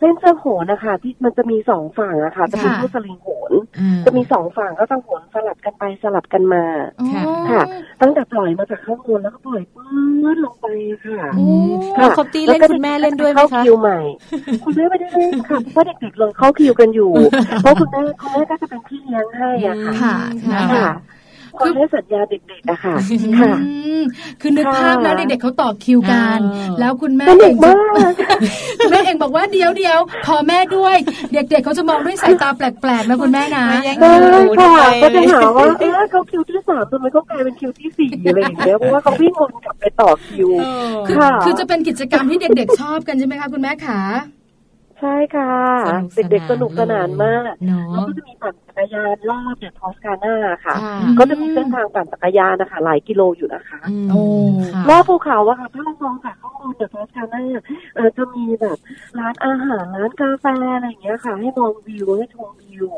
[0.00, 6.64] เล่นเสื้อโหนนะคะที่มันจะมีสองฝั่งอะค่ะจะเป็นค่ะผู้สลิงโหนอ่าจะมีสองฝั่งก็จะโหนสลับกันไปสลับกันมา
[7.12, 7.62] ค่ะอ๋อค่ะ
[8.00, 13.98] ตั้งแต่ปล่อยมาจากข้างบนแล้วก็ปล่อยปื้ดลงไปอะค่ะอืมค่ะแล้วคอปตี้เล่นคุณแม่เล่นด้วยไหมเข้าคะคิวใหม่
[14.64, 17.12] คุณแม่ไม่ได้เล่นค่ะเพราะเด็กๆลงเข้าคิวกันอยู่
[17.62, 20.14] เพราะคุณแม่คุณแม่ก็จะเป็นพี่เลี้ยงให้อะค่ะ
[20.72, 20.88] ค่ะ
[21.60, 22.94] ค่ะค่ะคอยให้สัญญาเด็กๆอะค่ะ
[23.40, 24.02] ค่ะอืม
[24.40, 27.74] คือนึกค่ะภาพนะเด็กๆเขาต่อคิวกันอ่าแล้วคุณแม่สนุเอกงจะมา
[28.10, 28.12] ก
[28.80, 30.96] คุณแม่เองบอกว่าเดี๋ยวเดี๋ยวพอแม่ด้วย
[31.32, 44.00] เด็กๆเขาจะมองด้วยสายตาแปลกๆนะคุณแม่นะมาแย่งใช่คิวด้ค่ะวยก็จะหาว่าเออเขาคิวที่สามทำไมเขากลายเป็นคิวที่สี่อะไรอย่างเงี้ยเพราะว่าเขาวิ่งวนกลับไปต่อคิวเออคือค่ะคือจะเป็นกิจกรรมที่เด็กๆชอบกันใช่ไหมคะคุณแม่ขา
[45.00, 45.52] ใช่ค่ะ
[45.88, 50.34] สนุกสนานเด็กๆสนุกสนานมากเนาะแล้วก็จะมีปั่นจักรยานรอบ The Toscana
[50.64, 54.22] ค่ะค่ะ ก็จะมีเส้นทางปั่นจักรยานนะคะ หลายกิโลอยู่นะคะมโอ้
[54.74, 57.44] ค่ะรอบภูเขาอะค่ะถ้าเรามองจากข้างบน The Toscana
[57.94, 58.78] เออจะมีแบบ
[59.18, 60.44] ร้านอาหารร้านกาแฟ
[60.74, 62.88] อะไรอย่างเงี้ยค่ะ ให้มองวิวให้ชมวิว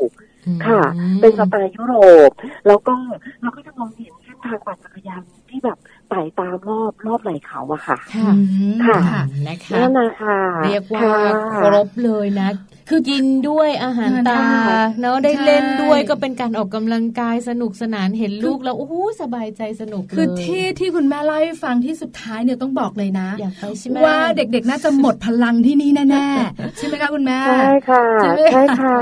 [0.66, 0.80] ค่ะ
[1.20, 1.94] เป็นสไตล์ยุโร
[2.28, 2.30] ป
[2.66, 2.94] แล้วก็
[3.40, 4.17] เราก็จะมองเห็นเส้น
[4.48, 5.78] ทางปั่นจักรยานที่แบบ
[6.08, 8.42] ไต่ตามรอบรอบไหล่เขาอะค่ะ ค่ะอื
[8.72, 12.48] มค่ะค่ะนะคะนั่นนะค่ะเรียกว่าค่ะครบเลยนะ
[12.88, 28.96] คือกินด้วยอาหารตาค่ะเนาะได้ใช่เล่นด้วยก็เป็นการออกกำลังกายสนุกสนานเห็นลูกแล้วโอ้โหสบายใจสนุกเลยคือที่ที่คุณแม่เล่าให้ฟังที่สุดท้ายเนี่ยต้องบอกเลยนะอยากไปใช่ไหมว่าเด็กๆน่าจะหมดพลังที่นี่แน่ๆใช่ไหมคะคุณแม่ใช่ค่ะใช่ไหมใช่ค่ะ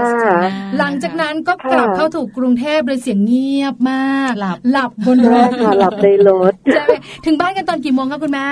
[0.78, 6.92] หลังจากนั้นก็กลับค่ะเข้าถูกกรุงเทพโดยเสียงเงียบมากหลับหลับบนรใช่ถค่ะหลับในรถใช่ไหม
[7.26, 8.46] ถึงบ้านกันตอนกี่โมงคะคุณแม่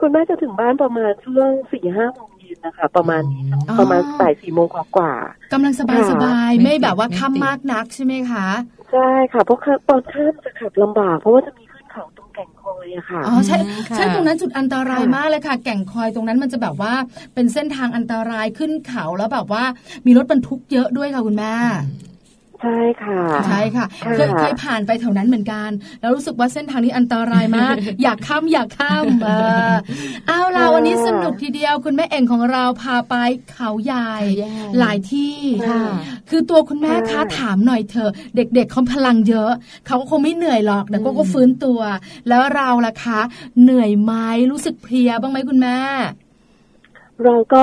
[0.00, 2.29] คุณแม่จะถึงบ้านประมาณช่วงสี่ห้าโมงเย็
[2.60, 5.12] นนะคะ ประมาณนี้อ๋อประมาณบ่ายสี่โมงกว่า
[5.52, 9.58] กำลังสบายสบายๆไม่ไม่ติดแบบว่าไม่ติดค่ำมากนักใช่ไหมคะๆใช่ค่ะเพราะ
[9.88, 16.92] ตอนข้ามจะขับลำบาก เพราะว่าจะมีขึ้นเขาตรงแก่งคอยอะค่ะอ๋อใช่อืมค่ะใช่ตรงนั้นจุดอันตรายค่ะมากเลยค่ะ แก่งคอยตรงนั้นมันจะแบบว่า
[17.34, 19.64] เป็นเส้นทางอันตรายขึ้นเขาแล้วแบบว่า
[20.06, 21.54] มีรถบรรทุกเยอะด้วยค่ะคุณแม่
[22.60, 29.28] ใช่ค่ะใช่ค่ะค่ะเคยเคยผ่านไปแถวนั้นเหมือนกัน แล้วรู้สึกว่าเส้นทางนี้อันตรายมาก อยากข้ามอยากข้ามเอ
[29.70, 29.74] อ
[30.26, 33.14] เอาล่ะวันนี้สนุกทีเดียวคุณแม่เอ่งของเราพาไป
[33.52, 35.36] เขาใหญ่เขาใหญ่หลายที่
[35.68, 35.82] ค่ะ
[36.30, 39.50] คือตัวคุณแม่คะค่ะถามหน่อยเถอะเด็กๆเขาพลังเยอะ
[39.86, 41.80] เขาก็คงไม่เหนื่อยหรอกเดี๋ยวก็ก็ฟื้นตัว
[42.28, 43.20] แล้วเราล่ะคะ
[43.62, 44.12] เหนื่อยไหม
[44.50, 45.78] รู้สึกเพลียบ้างไหมคุณแม่
[47.24, 47.62] เราก็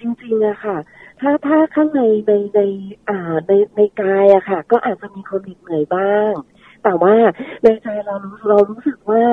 [0.00, 0.76] จริงๆอะค่ะ
[1.22, 2.60] ถ้าถ้าข้างในในใน
[3.08, 6.32] อ่าในในกายอะค่ะ ก็อาจจะมีความเหนื่อยบ้าง
[6.84, 7.14] แต่ว่า
[7.62, 9.24] ในใจเรารู้เรารู้สึกว่า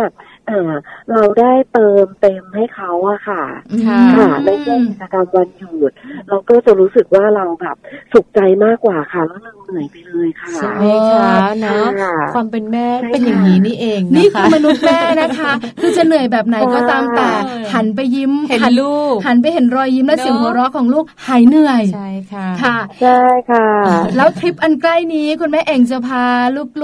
[1.12, 3.44] เราได้เติมเต็มให้เขาอะค่ะ
[3.88, 5.92] ค่ะ ค่ะ ในช่วงกิจกรรมวันหยุด
[6.28, 7.76] เราก็จะรู้สึกว่าเราแบบ
[8.14, 10.74] สุขใจมากกว่าค่ะแล้วเราเหนื่อยไปเลยค่ะใช่
[11.14, 11.32] ค่ะ
[11.62, 23.22] เนาะค่ะความเป็นแม่ใช่เป็นอย่างนี้นี่เองนะคะนี่คือมนุษย์แม่นะคะ คือจะเหนื่อยแบบไหนก็ตามแต่ใช่หันไปยิ้มเห็นหัลูกหันไปเห็นรอยยิ้มและเนอะเสียงหัวเราะของลูกหายเหนื่อยใช่ค่ะค่ะใช่
[23.52, 23.68] ค่ะ
[24.16, 26.24] แล้วทริปอันใกล้นี้คุณแม่เองจะพา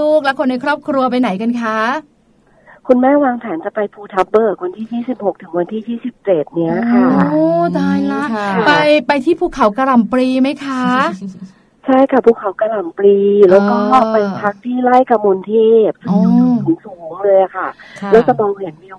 [0.00, 1.78] ลูกๆ และคนในครอบครัวไปไหนกันคะ
[2.86, 7.44] คุณแม่วางแผนจะไปภูทับเบิกวันที่ 26 ถึงวันที่ 27 เนี้ยค่ะ โอ้
[7.78, 8.72] ตายละค่ะไป
[9.06, 10.84] ไปที่ภูเขากระหล่ำปรีไหมคะ
[11.86, 13.18] ใช่ค่ะภูเขากระหล่ำปลี
[13.50, 15.54] แล้วก็อ่าไปพักที่ไร่กระมวลเท
[15.88, 16.18] พอ๋อ
[16.64, 17.68] สูงสูงๆเลยอะค่ะ
[18.00, 18.98] ค่ะ แล้วจะมองเห็นวิว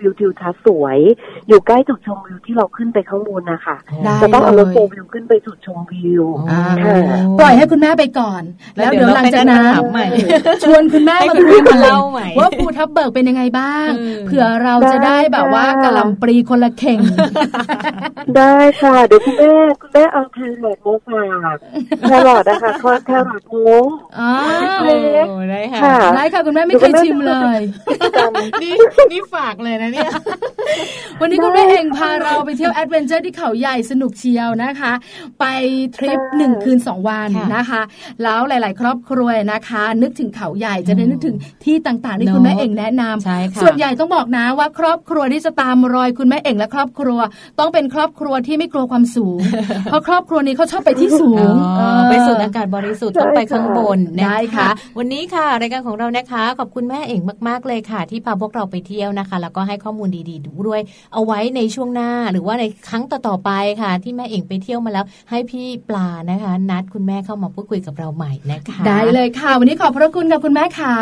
[0.00, 0.98] วิวทิวทัศน์สวย
[1.48, 6.96] อยู่ใกล้จุดชมวิวที่เราขึ้นไปข้างบนนะคะได้จะต้องเอารถเลยโฟล์วิวขึ้นไปจุดชมวิวอ๋อค่ะ
[7.40, 8.42] ปล่อยให้คุณแม่ไปก่อน
[8.76, 10.06] แล้แล้ววเดี๋เดี๋ยยววหลังจากนั้นเราไปถามใหม่
[10.62, 16.98] ชวนคุณแม่ให้มาคุณคุยแม่มาเล่าใหม่ว่าภูทับเบิกเป็นยังไงบ้างอืมเผื่อเราจะได้แบบว่ากระหล่ำปรีคนละเข่ง
[18.36, 21.56] ได้ค่ะ เดี๋ยวคุณแม่คุณแม่เอาแครอทมาฝาก
[22.08, 23.88] แครอทนะคะทอดแครอทงง
[24.18, 24.30] อ๋อ
[24.80, 27.60] โอ้ได้ค่ะค่ะได้ค่ะคุณแม่ไม่เคยชิมเลย
[28.62, 28.72] นี่
[29.12, 30.10] นี่ฝากเลยนะเนี่ย
[31.20, 34.92] วันนี้คุณแม่เองพาเราไปเที่ยว adventure ที่เขาใหญ่สนุกเชียวนะคะ
[35.40, 35.44] ไป
[35.96, 37.82] ทริปหนึ่งคืนสองวันค่ะนะคะ
[38.22, 47.18] แล้วหลาย ๆ ครอบครัวนะคะ นึกถึงเขาใหญ่จะได้นึกถึงที่ต่างๆที่เนอะคุณแม่เองแนะนำใช่ค่ะส่วนใหญ่ต้องบอกนะว่าครอบครัวที่จะตามรอยคุณแม่เองและครอบครัว
[47.58, 49.40] ต้องเป็นครอบครัวที่ไม่กลัวความสูง
[49.84, 60.80] เพราะครอบครัวนี้เขาชอบไปที่สูงอ๋อเออไปสูดอากาศบริสุทธิ์ต้องไปข้างบนนะได้คะค่ะวันนี้ค่ะรายการของเรานะคะ ขอบคุณแม่เองมาก ๆ เลยค่ะ ที่พาพวกเราไปเที่ยวนะคะ แล้วก็ให้ข้อมูลดีๆดูด้วย
[61.12, 63.50] เอาไว้ในช่วงหน้าหรือว่าในครั้งต่อๆไป
[63.82, 70.96] ค่ะ ที่แม่เองไปเที่ยวมาแล้ว ให้พี่ปลานะคะ นัดคุณแม่เข้ามาพูดคุยกับเราใหม่นะคะ ได้เลยค่ะ วันนี้ขอบพระคุณกับคุณแม่ค่ะ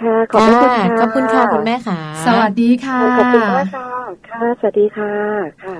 [0.00, 3.83] ค่ะขอบคุณค่ะขอบคุณค่ะคุณแม่ค่ะ สวัสดีค่ะขอบคุณมากค่ะ
[4.28, 5.12] ค่ะ สวัสดีค่ะ
[5.64, 5.76] ค่ะ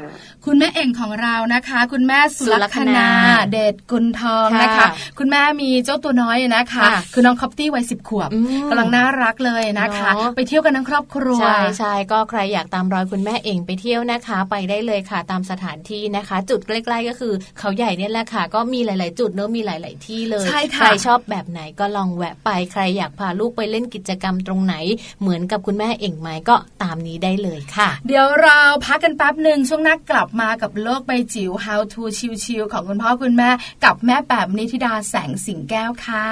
[0.47, 3.09] คุณแม่เอ่งของเรานะคะ คุณแม่สุลักษณา
[3.53, 24.75] เดชกุลทองนะคะค่ะคุณแม่มีเจ้าตัวน้อยนะคะค่ะคือน้องคอปตี้วัยสิบขวบอืมกำลังน่ารักเลยนะคะเนอะไปเที่ยวกันทั้งครอบครัว ใช่ใช่ก็ใครอยากตามรอยคุณแม่เองไปเที่ยวนะคะ ไปได้เลยค่ะ ตามสถานที่นะคะ จุดใกล้ๆก็คือ เขาใหญ่เนี่ยแหละค่ะ ก็มีหลาย ๆ จุดเนอะมีหลาย ๆ ที่เลยใช่ค่ะใครชอบแบบไหนก็ลองแวะไปใครอยากพาลูกไปเล่นกิจกรรมตรงไหน
[25.21, 32.03] เหมือนกับคุณแม่เองไหมก็ตามนี้ได้เลยค่ะ เดี๋ยวเราพักกันแป๊บหนึ่งช่วงหน้ากลับมากับโลกใบจิ๋ว How to
[32.45, 33.51] ชิวๆของคุณพ่อคุณแม่
[33.85, 36.29] กับแม่แปมนิธิดาแสงสิงแก้วค่ะ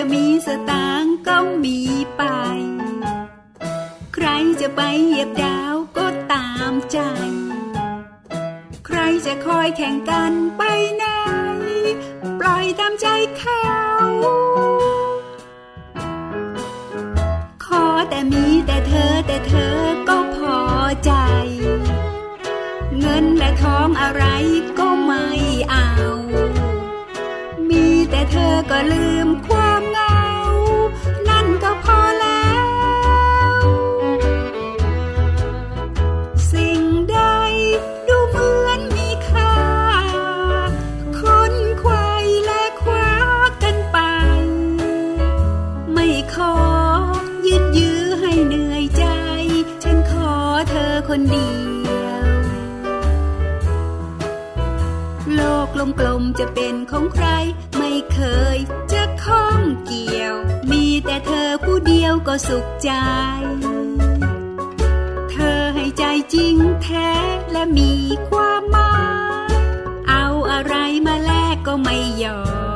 [0.00, 1.78] จะมีสตางค์ก็มี
[2.16, 2.22] ไป
[4.14, 4.26] ใคร
[4.60, 6.98] จะไปเหยียบดาวก็ตามใจ
[8.86, 10.62] ใครจะคอยแข่งกันไป
[10.96, 11.04] ไหน
[12.40, 13.06] ปล่อยตามใจ
[13.38, 13.64] เขา
[17.64, 19.76] ขอแต่มีแต่เธอแต่เธอ
[20.08, 20.58] ก็พอ
[21.04, 21.12] ใจ
[22.98, 24.24] เงินและทองอะไร
[24.78, 25.26] ก็ไม่
[25.70, 25.88] เอา
[27.70, 29.77] มีแต่เธอก็ลืมความ
[51.18, 51.52] คนเดี
[52.04, 52.26] ยว
[55.34, 55.66] โลก
[56.00, 57.26] กลมๆจะเป็นของใคร
[57.78, 58.20] ไม่เค
[58.56, 58.58] ย
[58.92, 60.34] จะข้องเกี่ยว
[60.70, 62.92] มีแต่เธอผู้เดียวก็สุขใจ
[65.30, 66.04] เธอให้ใจ
[66.34, 67.10] จริงแท้
[67.52, 67.92] และมี
[68.28, 68.96] ความหมา
[69.50, 69.52] ย
[70.08, 70.74] เอาอะไร
[71.06, 72.67] มาแลกก็ไม่ยอม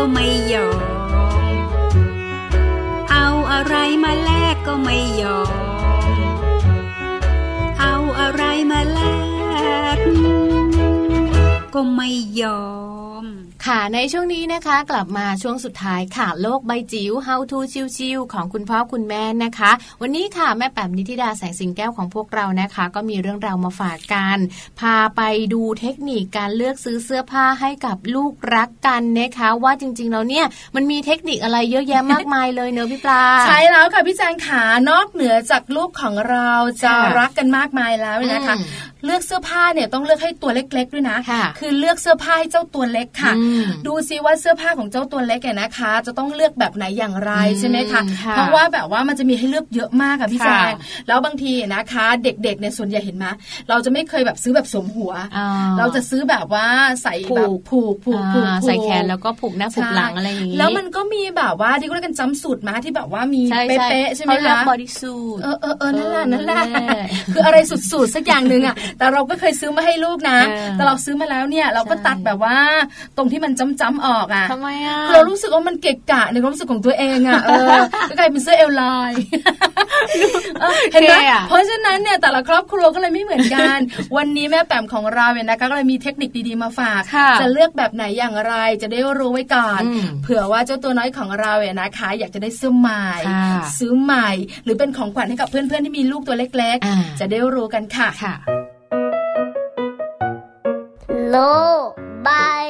[0.00, 0.80] ก็ไม่ยอม
[3.10, 3.74] เอาอะไร
[4.04, 5.52] มาแลกก็ไม่ยอม
[7.80, 9.00] เอาอะไรมาแล
[9.96, 9.98] ก
[11.74, 12.08] ก็ไม่
[12.40, 12.62] ยอ
[12.96, 12.97] ม
[13.66, 17.58] ค่ะในช่วงนี้นะคะกลับมาช่วงสุดท้ายค่ะ โลกใบจิ๋ว How to
[17.96, 19.70] ชิวๆของคุณพ่อคุณแม่นะคะ
[20.02, 24.38] วันนี้ค่ะแม่แป๋มนิติดาแสงสิงแก้วของพวกเรานะคะ ก็มีเรื่องราวมาฝากกัน
[24.80, 30.46] พาไปดูเทคนิคการเลือกซื้อเสื้อผ้าให้กับลูกรักกันนะคะ ว่าจริงๆแล้วเนี่ย
[30.76, 36.50] มันมีเทคนิคอะไรเยอะแยะมากมายเลยเนอะพี่ปลาใช่แล้วค่ะพี่แจงขานอกเหนือจากลูกของเรา
[36.82, 38.56] จะรักกันมากมายแล้วนะคะ
[39.04, 41.16] เลือกเสื้อผ้าเนี่ยต้องเลือกให้ตัวเล็ก ๆ ด้วยนะ
[41.58, 43.32] คือเลือกเสื้อผ้าให้เจ้าตัวเล็กค่ะ
[43.86, 48.00] ดูซิว่าเสื้อผ้าของเจ้าตัวเล็กเนี่ยนะคะ จะต้องเลือกแบบไหนอย่างไรใช่ไหมคะ
[48.32, 50.74] เพราะว่าแบบว่ามันจะมีให้เลือกเยอะมากค่ะพี่แจง
[51.08, 53.26] แล้วบางทีนะคะ เด็กๆเนี่ยส่วนใหญ่เห็นไหม
[53.68, 55.12] เราจะไม่เคยแบบซื้อแบบสวมหัว
[55.78, 56.66] เราจะซื้อแบบว่า
[57.02, 66.62] ใส่แบบผูกผูกผูกใส่แขนแล้วก็ผูกหน้าผูกหลังอะไรอย่างนี้แล้วมันก็มีแบบว่าที่เรียกกันจำสูตรมาที่แบบว่ามีเป๊ะๆใช่ไหมคะบอดี้สูทเออเออเออนั่นแหละนั่นแหละ
[67.32, 70.38] คืออะไรสุดๆสักอย่างหนึ่งอะแต่เราก็เคยซื้อมาให้ลูกนะ
[70.72, 72.56] แต่เราซื้อมาแล้วเนี่ยเราก็ตัดแบบว่า
[73.16, 77.76] ตรงที่มันจ้ำๆออกอะทำไมอะเรารู้สึกว่ามันเกะกะในความรู้สึกของตัวเองอะเออ
[78.08, 79.12] ก็กลายเป็นเสื้อเอลลาย
[80.92, 81.14] เห็นไหม
[81.48, 83.78] เพราะฉะนั้นเนี่ยแต่ละครอบครัวก็เลยไม่เหมือนกัน
[84.16, 87.02] วันนี้แม่แปมของเราเนี่ยนะคะก็เลยมีเทคนิคดีๆมาฝาก
[87.40, 89.80] จะเลือกแบบไหนอย่างไรจะได้รู้ไว้ก่อน
[90.22, 93.06] เผื่อว่าเจ้าตัวน้อยของเราเนี่ยนะคะ อยากจะได้เสื้อใหม่
[93.78, 94.30] ซื้อใหม่
[94.64, 98.34] หรือเป็นของขวัญให้กับเพื่อนๆที่มีลูกตัวเล็กๆ จะได้รู้กันค่ะ
[101.28, 101.36] โล
[102.26, 102.68] บาย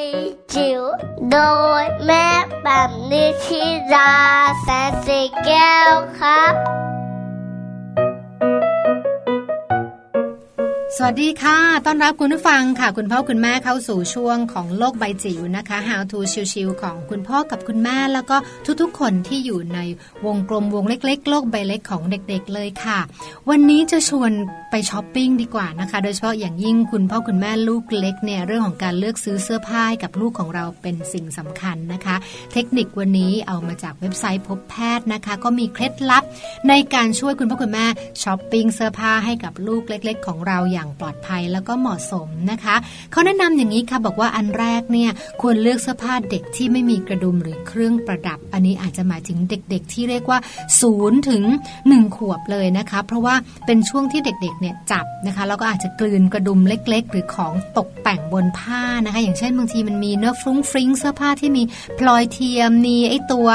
[0.54, 0.82] จิ๋ว
[1.30, 1.38] โด
[1.80, 2.26] ยแม่
[2.62, 3.62] แบบนิชิ
[3.94, 4.12] รา
[4.62, 6.54] แสนสีแก้วครับ
[10.96, 16.18] สวัสดีค่ะ ต้อนรับคุณผู้ฟังค่ะ คุณพ่อคุณแม่เข้าสู่ช่วงของโลกใบจิ๋วนะคะ How to
[16.52, 18.36] ชิวๆของคุณพ่อกับคุณแม่ แล้วก็
[18.80, 19.78] ทุกๆ คนที่อยู่ใน
[20.26, 22.98] วงกลมวงเล็ก ๆ โลกใบเล็กของเด็ก ๆ เลยค่ะ
[23.48, 24.32] วันนี้จะชวน
[24.70, 32.16] ไปช้อปปิ้งดีกว่านะคะ โดยเฉพาะอย่างยิ่งคุณพ่อคุณแม่ลูกเล็กเนี่ยเรื่องของการเลือกซื้อเสื้อผ้ากับลูกของเราเป็นสิ่งสำคัญนะคะ
[32.52, 36.24] เทคนิควันนี้เอามาจากเว็บไซต์พบแพทย์นะคะ ก็มีเคล็ดลับ
[36.68, 37.86] ในการช่วยคุณพ่อคุณแม่
[38.22, 42.76] ช้อปปิ้งเสื้อผ้าให้กับลูกเล็ก ๆ ของเราอย่างปลอดภัยแล้วก็เหมาะสมนะคะ
[43.12, 45.10] เขาแนะนำอย่างนี้ค่ะบอกว่าอันแรกเนี่ย
[45.42, 50.38] ควรเลือกเสื้อผ้าเด็กที่ไม่มีกระดุมหรือเครื่องประดับ อันนี้อาจจะหมายถึงเด็ก ๆ ที่เรียกว่า
[50.80, 51.42] ศูนย์ถึง
[51.82, 53.34] 1ขวบเลยนะคะ เพราะว่า
[53.66, 61.62] เป็นช่วงที่เด็ก ๆเนี่ยจับนะคะแล้วก็อาจจะกลืนกระดุมเล็ก ๆ หรือของตกแต่งบนผ้านะคะอย่างเช่นบางทีมันมีเนื้อฟรุ้งฟริ้งเสื้อผ้าที่มี
[61.98, 63.48] พลอยเทียมมีไอตัว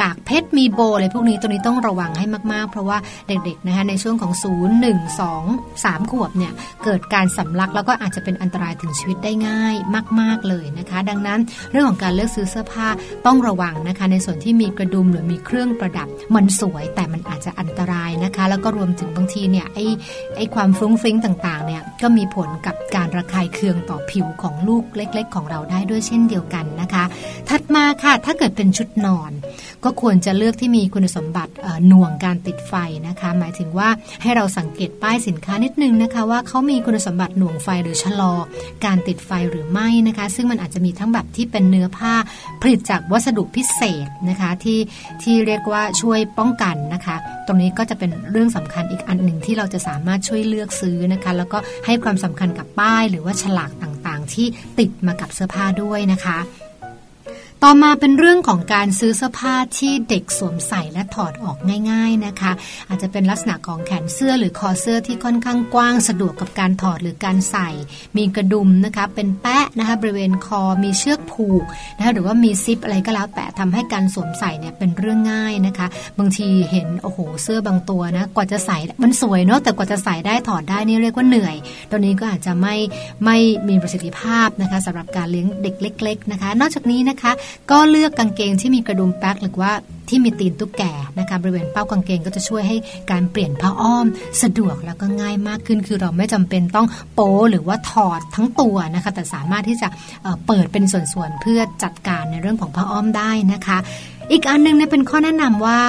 [0.00, 6.52] กากเพชรมีโบอะไรพวกนี้ตัวนี้ต้องระวังให้มากๆ เพราะว่าเด็กๆนะคะในช่วงของ 0 1 2 3 ขวบเนี่ย
[6.84, 9.74] เกิดการสำลักแล้วก็อาจจะเป็นอันตรายถึงชีวิตได้ง่าย
[10.20, 12.88] มาก ๆเลยนะคะ ดังนั้นเรื่องของการเลือกซื้อเสื้อผ้า
[13.26, 19.78] ต้องระวังนะคะในส่วนที่มีกระดุมหรือมีเครื่องประดับมันสวยแต่มันอาจจะอันตรายนะคะ แล้วก็รวมถึงบางทีเนี่ยไอ
[20.36, 27.04] ไอ้ความฟุ้งฟิ้งต่างๆเนี่ยก็มีผลกับการระคายเคืองต่อผิวของลูกเล็ก ๆ ของเราได้ด้วยเช่นเดียวกันนะคะ
[27.48, 29.32] ถัดมาค่ะถ้าเกิดเป็นชุดนอน
[29.84, 31.52] ก็ควรจะเลือกที่มีคุณสมบัติ
[31.88, 32.74] หน่วงการติดไฟ
[33.08, 33.88] นะคะ หมายถึงว่า
[34.22, 38.32] ให้เราสังเกตป้ายสินค้านิดนึงนะคะว่าเขามีคุณสมบัติหน่วงไฟหรือชะลอ
[38.84, 42.14] การติดไฟหรือไม่นะคะ ซึ่งมันอาจจะมีทั้งแบบที่เป็นเนื้อผ้า
[42.62, 44.78] ผลิตจากวัสดุพิเศษนะคะที่
[45.22, 47.16] ที่เรียกว่าช่วยป้องกันนะคะ
[47.46, 54.46] ตรงนี้ก็จะเป็นเรื่องสำคัญอีกอันหนึ่งที่เราจะสามารถารถช่วยเลือกซื้อนะคะ แล้วก็ให้ความสำคัญกับป้ายหรือว่าฉลากต่างๆ ที่
[54.78, 56.38] ติดมากับเสื้อผ้าด้วยนะคะ
[57.64, 61.56] ต่อมาเป็นเรื่องของการซื้อเสื้อผ้าที่เด็กสวมใส่และถอดออก
[61.90, 62.52] ง่าย ๆนะคะ
[62.88, 67.68] อาจจะเป็นลักษณะของแขนเสื้อหรือคอเสื้อที่ค่อนข้างกว้างสะดวกกับการถอดหรือการใส่
[68.16, 71.64] มีกระดุมนะคะ เป็นแปะนะคะบริเวณคอมีเชือกผูก
[71.96, 75.86] นะคะหรือว่ามีซิปอะไรก็แล้วแต่ทำให้การสวมใส่เนี่ยเป็นเรื่องง่ายนะคะ
[76.18, 81.56] บางทีเห็นโอ้โหเสื้อบางตัวนะกว่าจะใส่มันสวยเนาะแต่กว่าจะใส่ได้ถอดได้นี่เรียกว่าเหนื่อย
[81.90, 82.76] ตรงนี้ก็อาจจะไม่
[83.24, 83.36] ไม่
[83.68, 87.32] มีประสิทธิภาพนะคะสำหรับการเลี้ยงเด็กเล็ก ๆนะคะ นอกจากนี้นะคะ
[87.70, 89.72] ก็เลือกกางเกงที่มีกระดุมแป๊กหรือว่า
[90.08, 90.82] ที่มีตีนตุ๊กแก
[91.18, 92.76] นะคะบริเวณเป้ากางเกงก็จะช่วยให้
[93.10, 94.06] การเปลี่ยนผ้าอ้อม
[94.42, 99.88] สะดวกแล้วก็ง่ายมากขึ้น คือเราไม่จำเป็นต้องโป้หรือว่าถอดทั้งตัวนะคะ แต่สามารถที่จะ
[100.46, 103.78] เปิดเป็นส่วนๆเพื่อจัดการในเรื่องของผ้าอ้อมได้นะคะ
[104.32, 105.80] อีกอันนึงเนี่ยเป็นข้อแนะนำว่า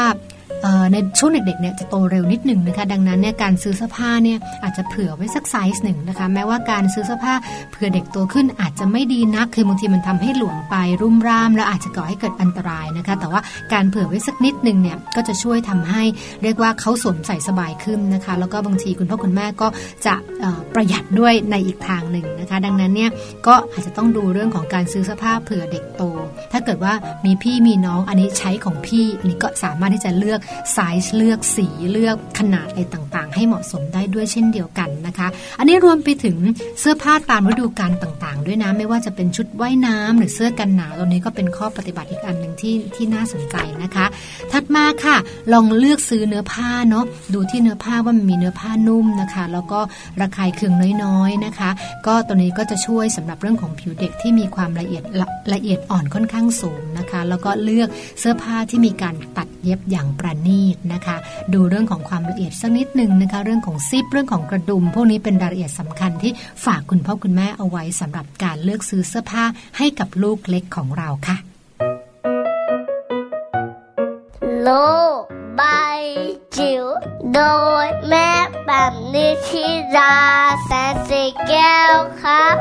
[0.92, 7.34] ในช่วงเด็กๆเนี่ยจะโตเร็วนิดหนึ่งนะคะ ดังนั้นเนี่ยการซื้อเสื้อผ้าเนี่ยอาจจะเผื่อไว้สักไซส์หนึ่งนะคะ แม้ว่าการซื้อเสื้อผ้า
[7.72, 13.42] เผื่อเด็กโตขึ้นอาจจะไม่ดีนัก คือบางทีมันทำให้หลวมไปรุ่มร่าม แล้วอาจจะก่อให้เกิดอันตรายนะคะ แต่ว่า
[13.74, 16.04] การเผื่อไว้สักนิดหนึ่งเนี่ยก็จะช่วยทำให้
[16.44, 19.68] เรียกว่าเขาสวมใส่สบายขึ้นนะคะ แล้วก็บางทีคุณพ่อคุณแม่ก็
[20.06, 20.16] จะ
[20.74, 23.10] ประหยัดด้วยในอีกทางหนึ่งนะคะ ดังนั้นเนี่ย
[23.48, 26.04] ก็อาจจะต้องดูเรื่องของการซื้อเสื้อผ้าเผื่อเด็กโต
[26.52, 26.94] ถ้าเกิดว่า
[27.26, 30.40] มีพี่มีน้องอันนี้ใช้ของพี่อันนี้ก็สามารถที่จะเลือก
[30.74, 35.28] ไซส์เลือกสีเลือกขนาดอะไรต่างๆ ให้เหมาะสมได้ด้วยเช่นเดียวกันนะคะ
[35.60, 36.38] อันนี้รวมไปถึง
[36.80, 44.06] เสื้อผ้าตามฤดูกาลต่างๆ ด้วยนะไม่ว่าจะเป็นชุดว่ายน้ำหรือเสื้อกันหนาวตัวนี้ก็เป็นข้อปฏิบัติอีกอันหนึ่งที่ที่น่าสนใจนะคะ
[44.52, 45.18] ถัดมาค่ะ
[45.54, 49.80] ลองเลือกซื้อเนื้อผ้าเนาะดูที่เนื้อผ้าว่ามันมีเนื้อผ้านุ่มนะคะ แล้วก็
[50.22, 50.74] ระคายเคือง
[51.04, 51.70] น้อยๆนะคะ
[52.08, 57.90] ก็ตัวนี้ก็จะช่วยสำหรับเรื่องของผิวเด็กที่มีความละเอียดละละเอียดอ่อนค่อนข้างสูงนะคะ แล้วก็เลือก
[58.20, 61.18] เสื้อผ้าที่มีการตัดเย็บอย่างประณีตนะคะ
[61.54, 66.32] ดูเรื่องของความละเอียดสักนิดหนึ่งนะคะ เรื่องของซิปเรื่องของกระดุม พวกนี้เป็นรายละเอียดสำคัญที่
[66.66, 69.44] ฝากคุณพ่อคุณแม่เอาไว้สำหรับการเลือกซื้อเสื้อผ้า
[69.78, 71.38] ให้กับลูกเล็กของเราค่ะ
[74.62, 74.70] โล
[75.60, 76.02] บาย
[76.56, 76.84] จิ๋ว
[77.34, 77.42] โด
[77.86, 78.30] ยแม่
[78.66, 79.66] แบบนิชิ
[79.98, 80.16] รา
[80.66, 82.58] แสนสีแก้วครับ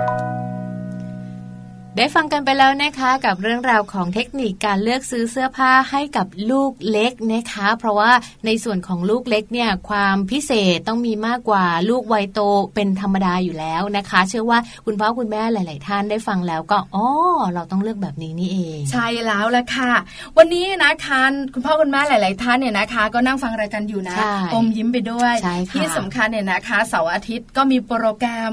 [2.00, 8.10] ได้ฟังกันไปแล้วนะคะกับเรื่องราวของเทคนิคการเลือกซื้อเสื้อผ้าให้กับลูกเล็กนะคะ เพราะว่า
[8.46, 12.40] ในส่วนของลูกเล็กเนี่ยความพิเศษต้องมีมากกว่าลูกวัยโต
[12.74, 17.06] เป็นธรรมดาอยู่แล้วนะคะ เชื่อว่าคุณพ่อคุณแม่หลาย ๆ ท่านได้ฟังแล้วก็อ๋อ
[17.54, 19.92] เราต้องเลือกแบบนี้นี่เอง ใช่แล้วละค่ะ
[20.38, 21.22] วันนี้นะคะ
[21.54, 24.16] คุณพ่อคุณแม่หลาย ๆ ท่านเนี่ยนะคะ ก็นั่งฟังรายการอยู่นะ
[24.54, 25.34] อมยิ้มไปด้วย
[25.72, 28.52] ที่สำคัญเนี่ยนะคะเสาร์อาทิตย์ก็มีโปรแกรม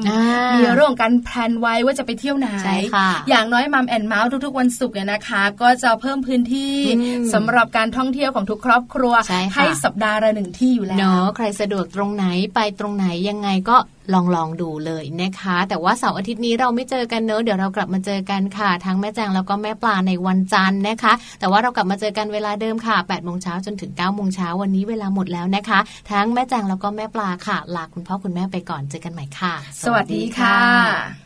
[0.55, 2.49] มีเรื่องการแพลนไว้ว่าจะไปเที่ยวไหน
[3.29, 6.75] อย่างน้อยมัมแอนเมาส์ทุกๆ วันศุกร์เนี่ยนะคะ ก็จะเพิ่มพื้นที่
[7.33, 12.25] สำหรับการท่องเที่ยวของทุกครอบครัวใให้สัปดาห์ละหนึ่งที่อยู่แล้วเนาะใครสะดวกตรงไหน
[12.55, 13.77] ไปตรงไหนยังไงก็
[14.13, 25.79] ลองลองดูเลยนะคะ แต่ว่าเสาร์อาทิตย์นี้เราไม่เจอกันเนอะเดี๋ยวเรากลับมาเจอกันค่ะ ทั้งแม่แจงแล้วก็แม่ปลาในวันจันทร์นะคะ แต่ว่าเรากลับมาเจอกันเวลาเดิมค่ะ8ปดโมงเช้าจนถึง9ก้าโมงเช้าวันนี้เวลาหมดแล้วนะคะ
[26.11, 31.24] ทั้งแม่แจงแล้วก็แม่ปลาค่ะลาคุณพ่อคุณแม่ไปก่อนเจอกันใหม่ค่ะ สวัสดีค่ะ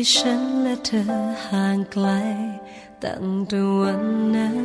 [0.00, 1.04] ที่ฉันและเธอ
[1.46, 2.08] ห่างไกล
[3.04, 4.02] ตั้งแต่วัน
[4.34, 4.58] นั้น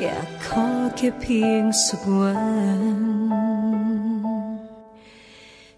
[0.00, 2.34] อยากขอแค่เพียงสักวั
[2.96, 3.00] น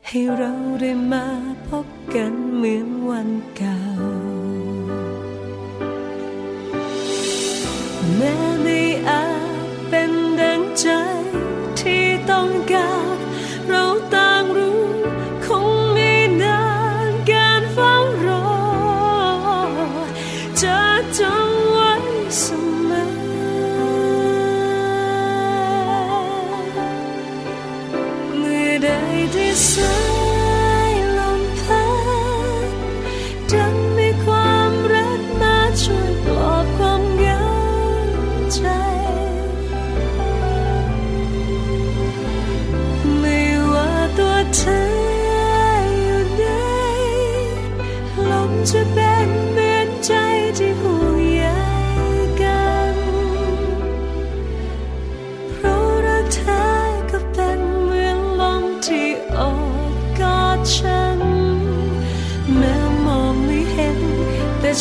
[0.06, 1.26] ให้เราได้มา
[1.68, 3.78] พบกันเหมือนวันเก่า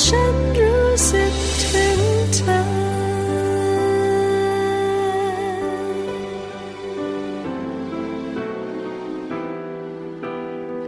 [0.04, 2.00] ฉันรู้สึกถึง
[2.34, 2.60] เธอ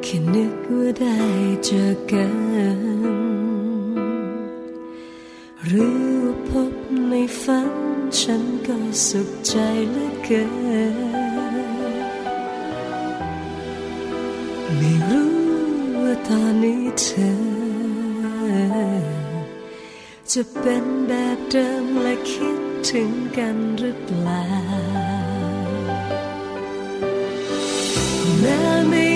[0.03, 1.17] แค่นึกว่าได้
[1.65, 2.35] เจอกัน
[5.65, 6.09] หรือ
[6.47, 6.73] พบ
[7.09, 7.71] ในฝัน
[8.19, 8.77] ฉันก็
[9.07, 9.53] สุขใจ
[9.89, 10.43] เหลือเกิ
[10.93, 10.97] น
[14.77, 15.31] ไม่รู้
[16.01, 17.42] ว่าตอนนี้เธอ
[20.37, 22.59] จะเป็นแบบเดิมและคิด
[22.89, 24.45] ถึงกันหรือเปล่า
[28.39, 28.59] แม้
[28.89, 29.12] ไม่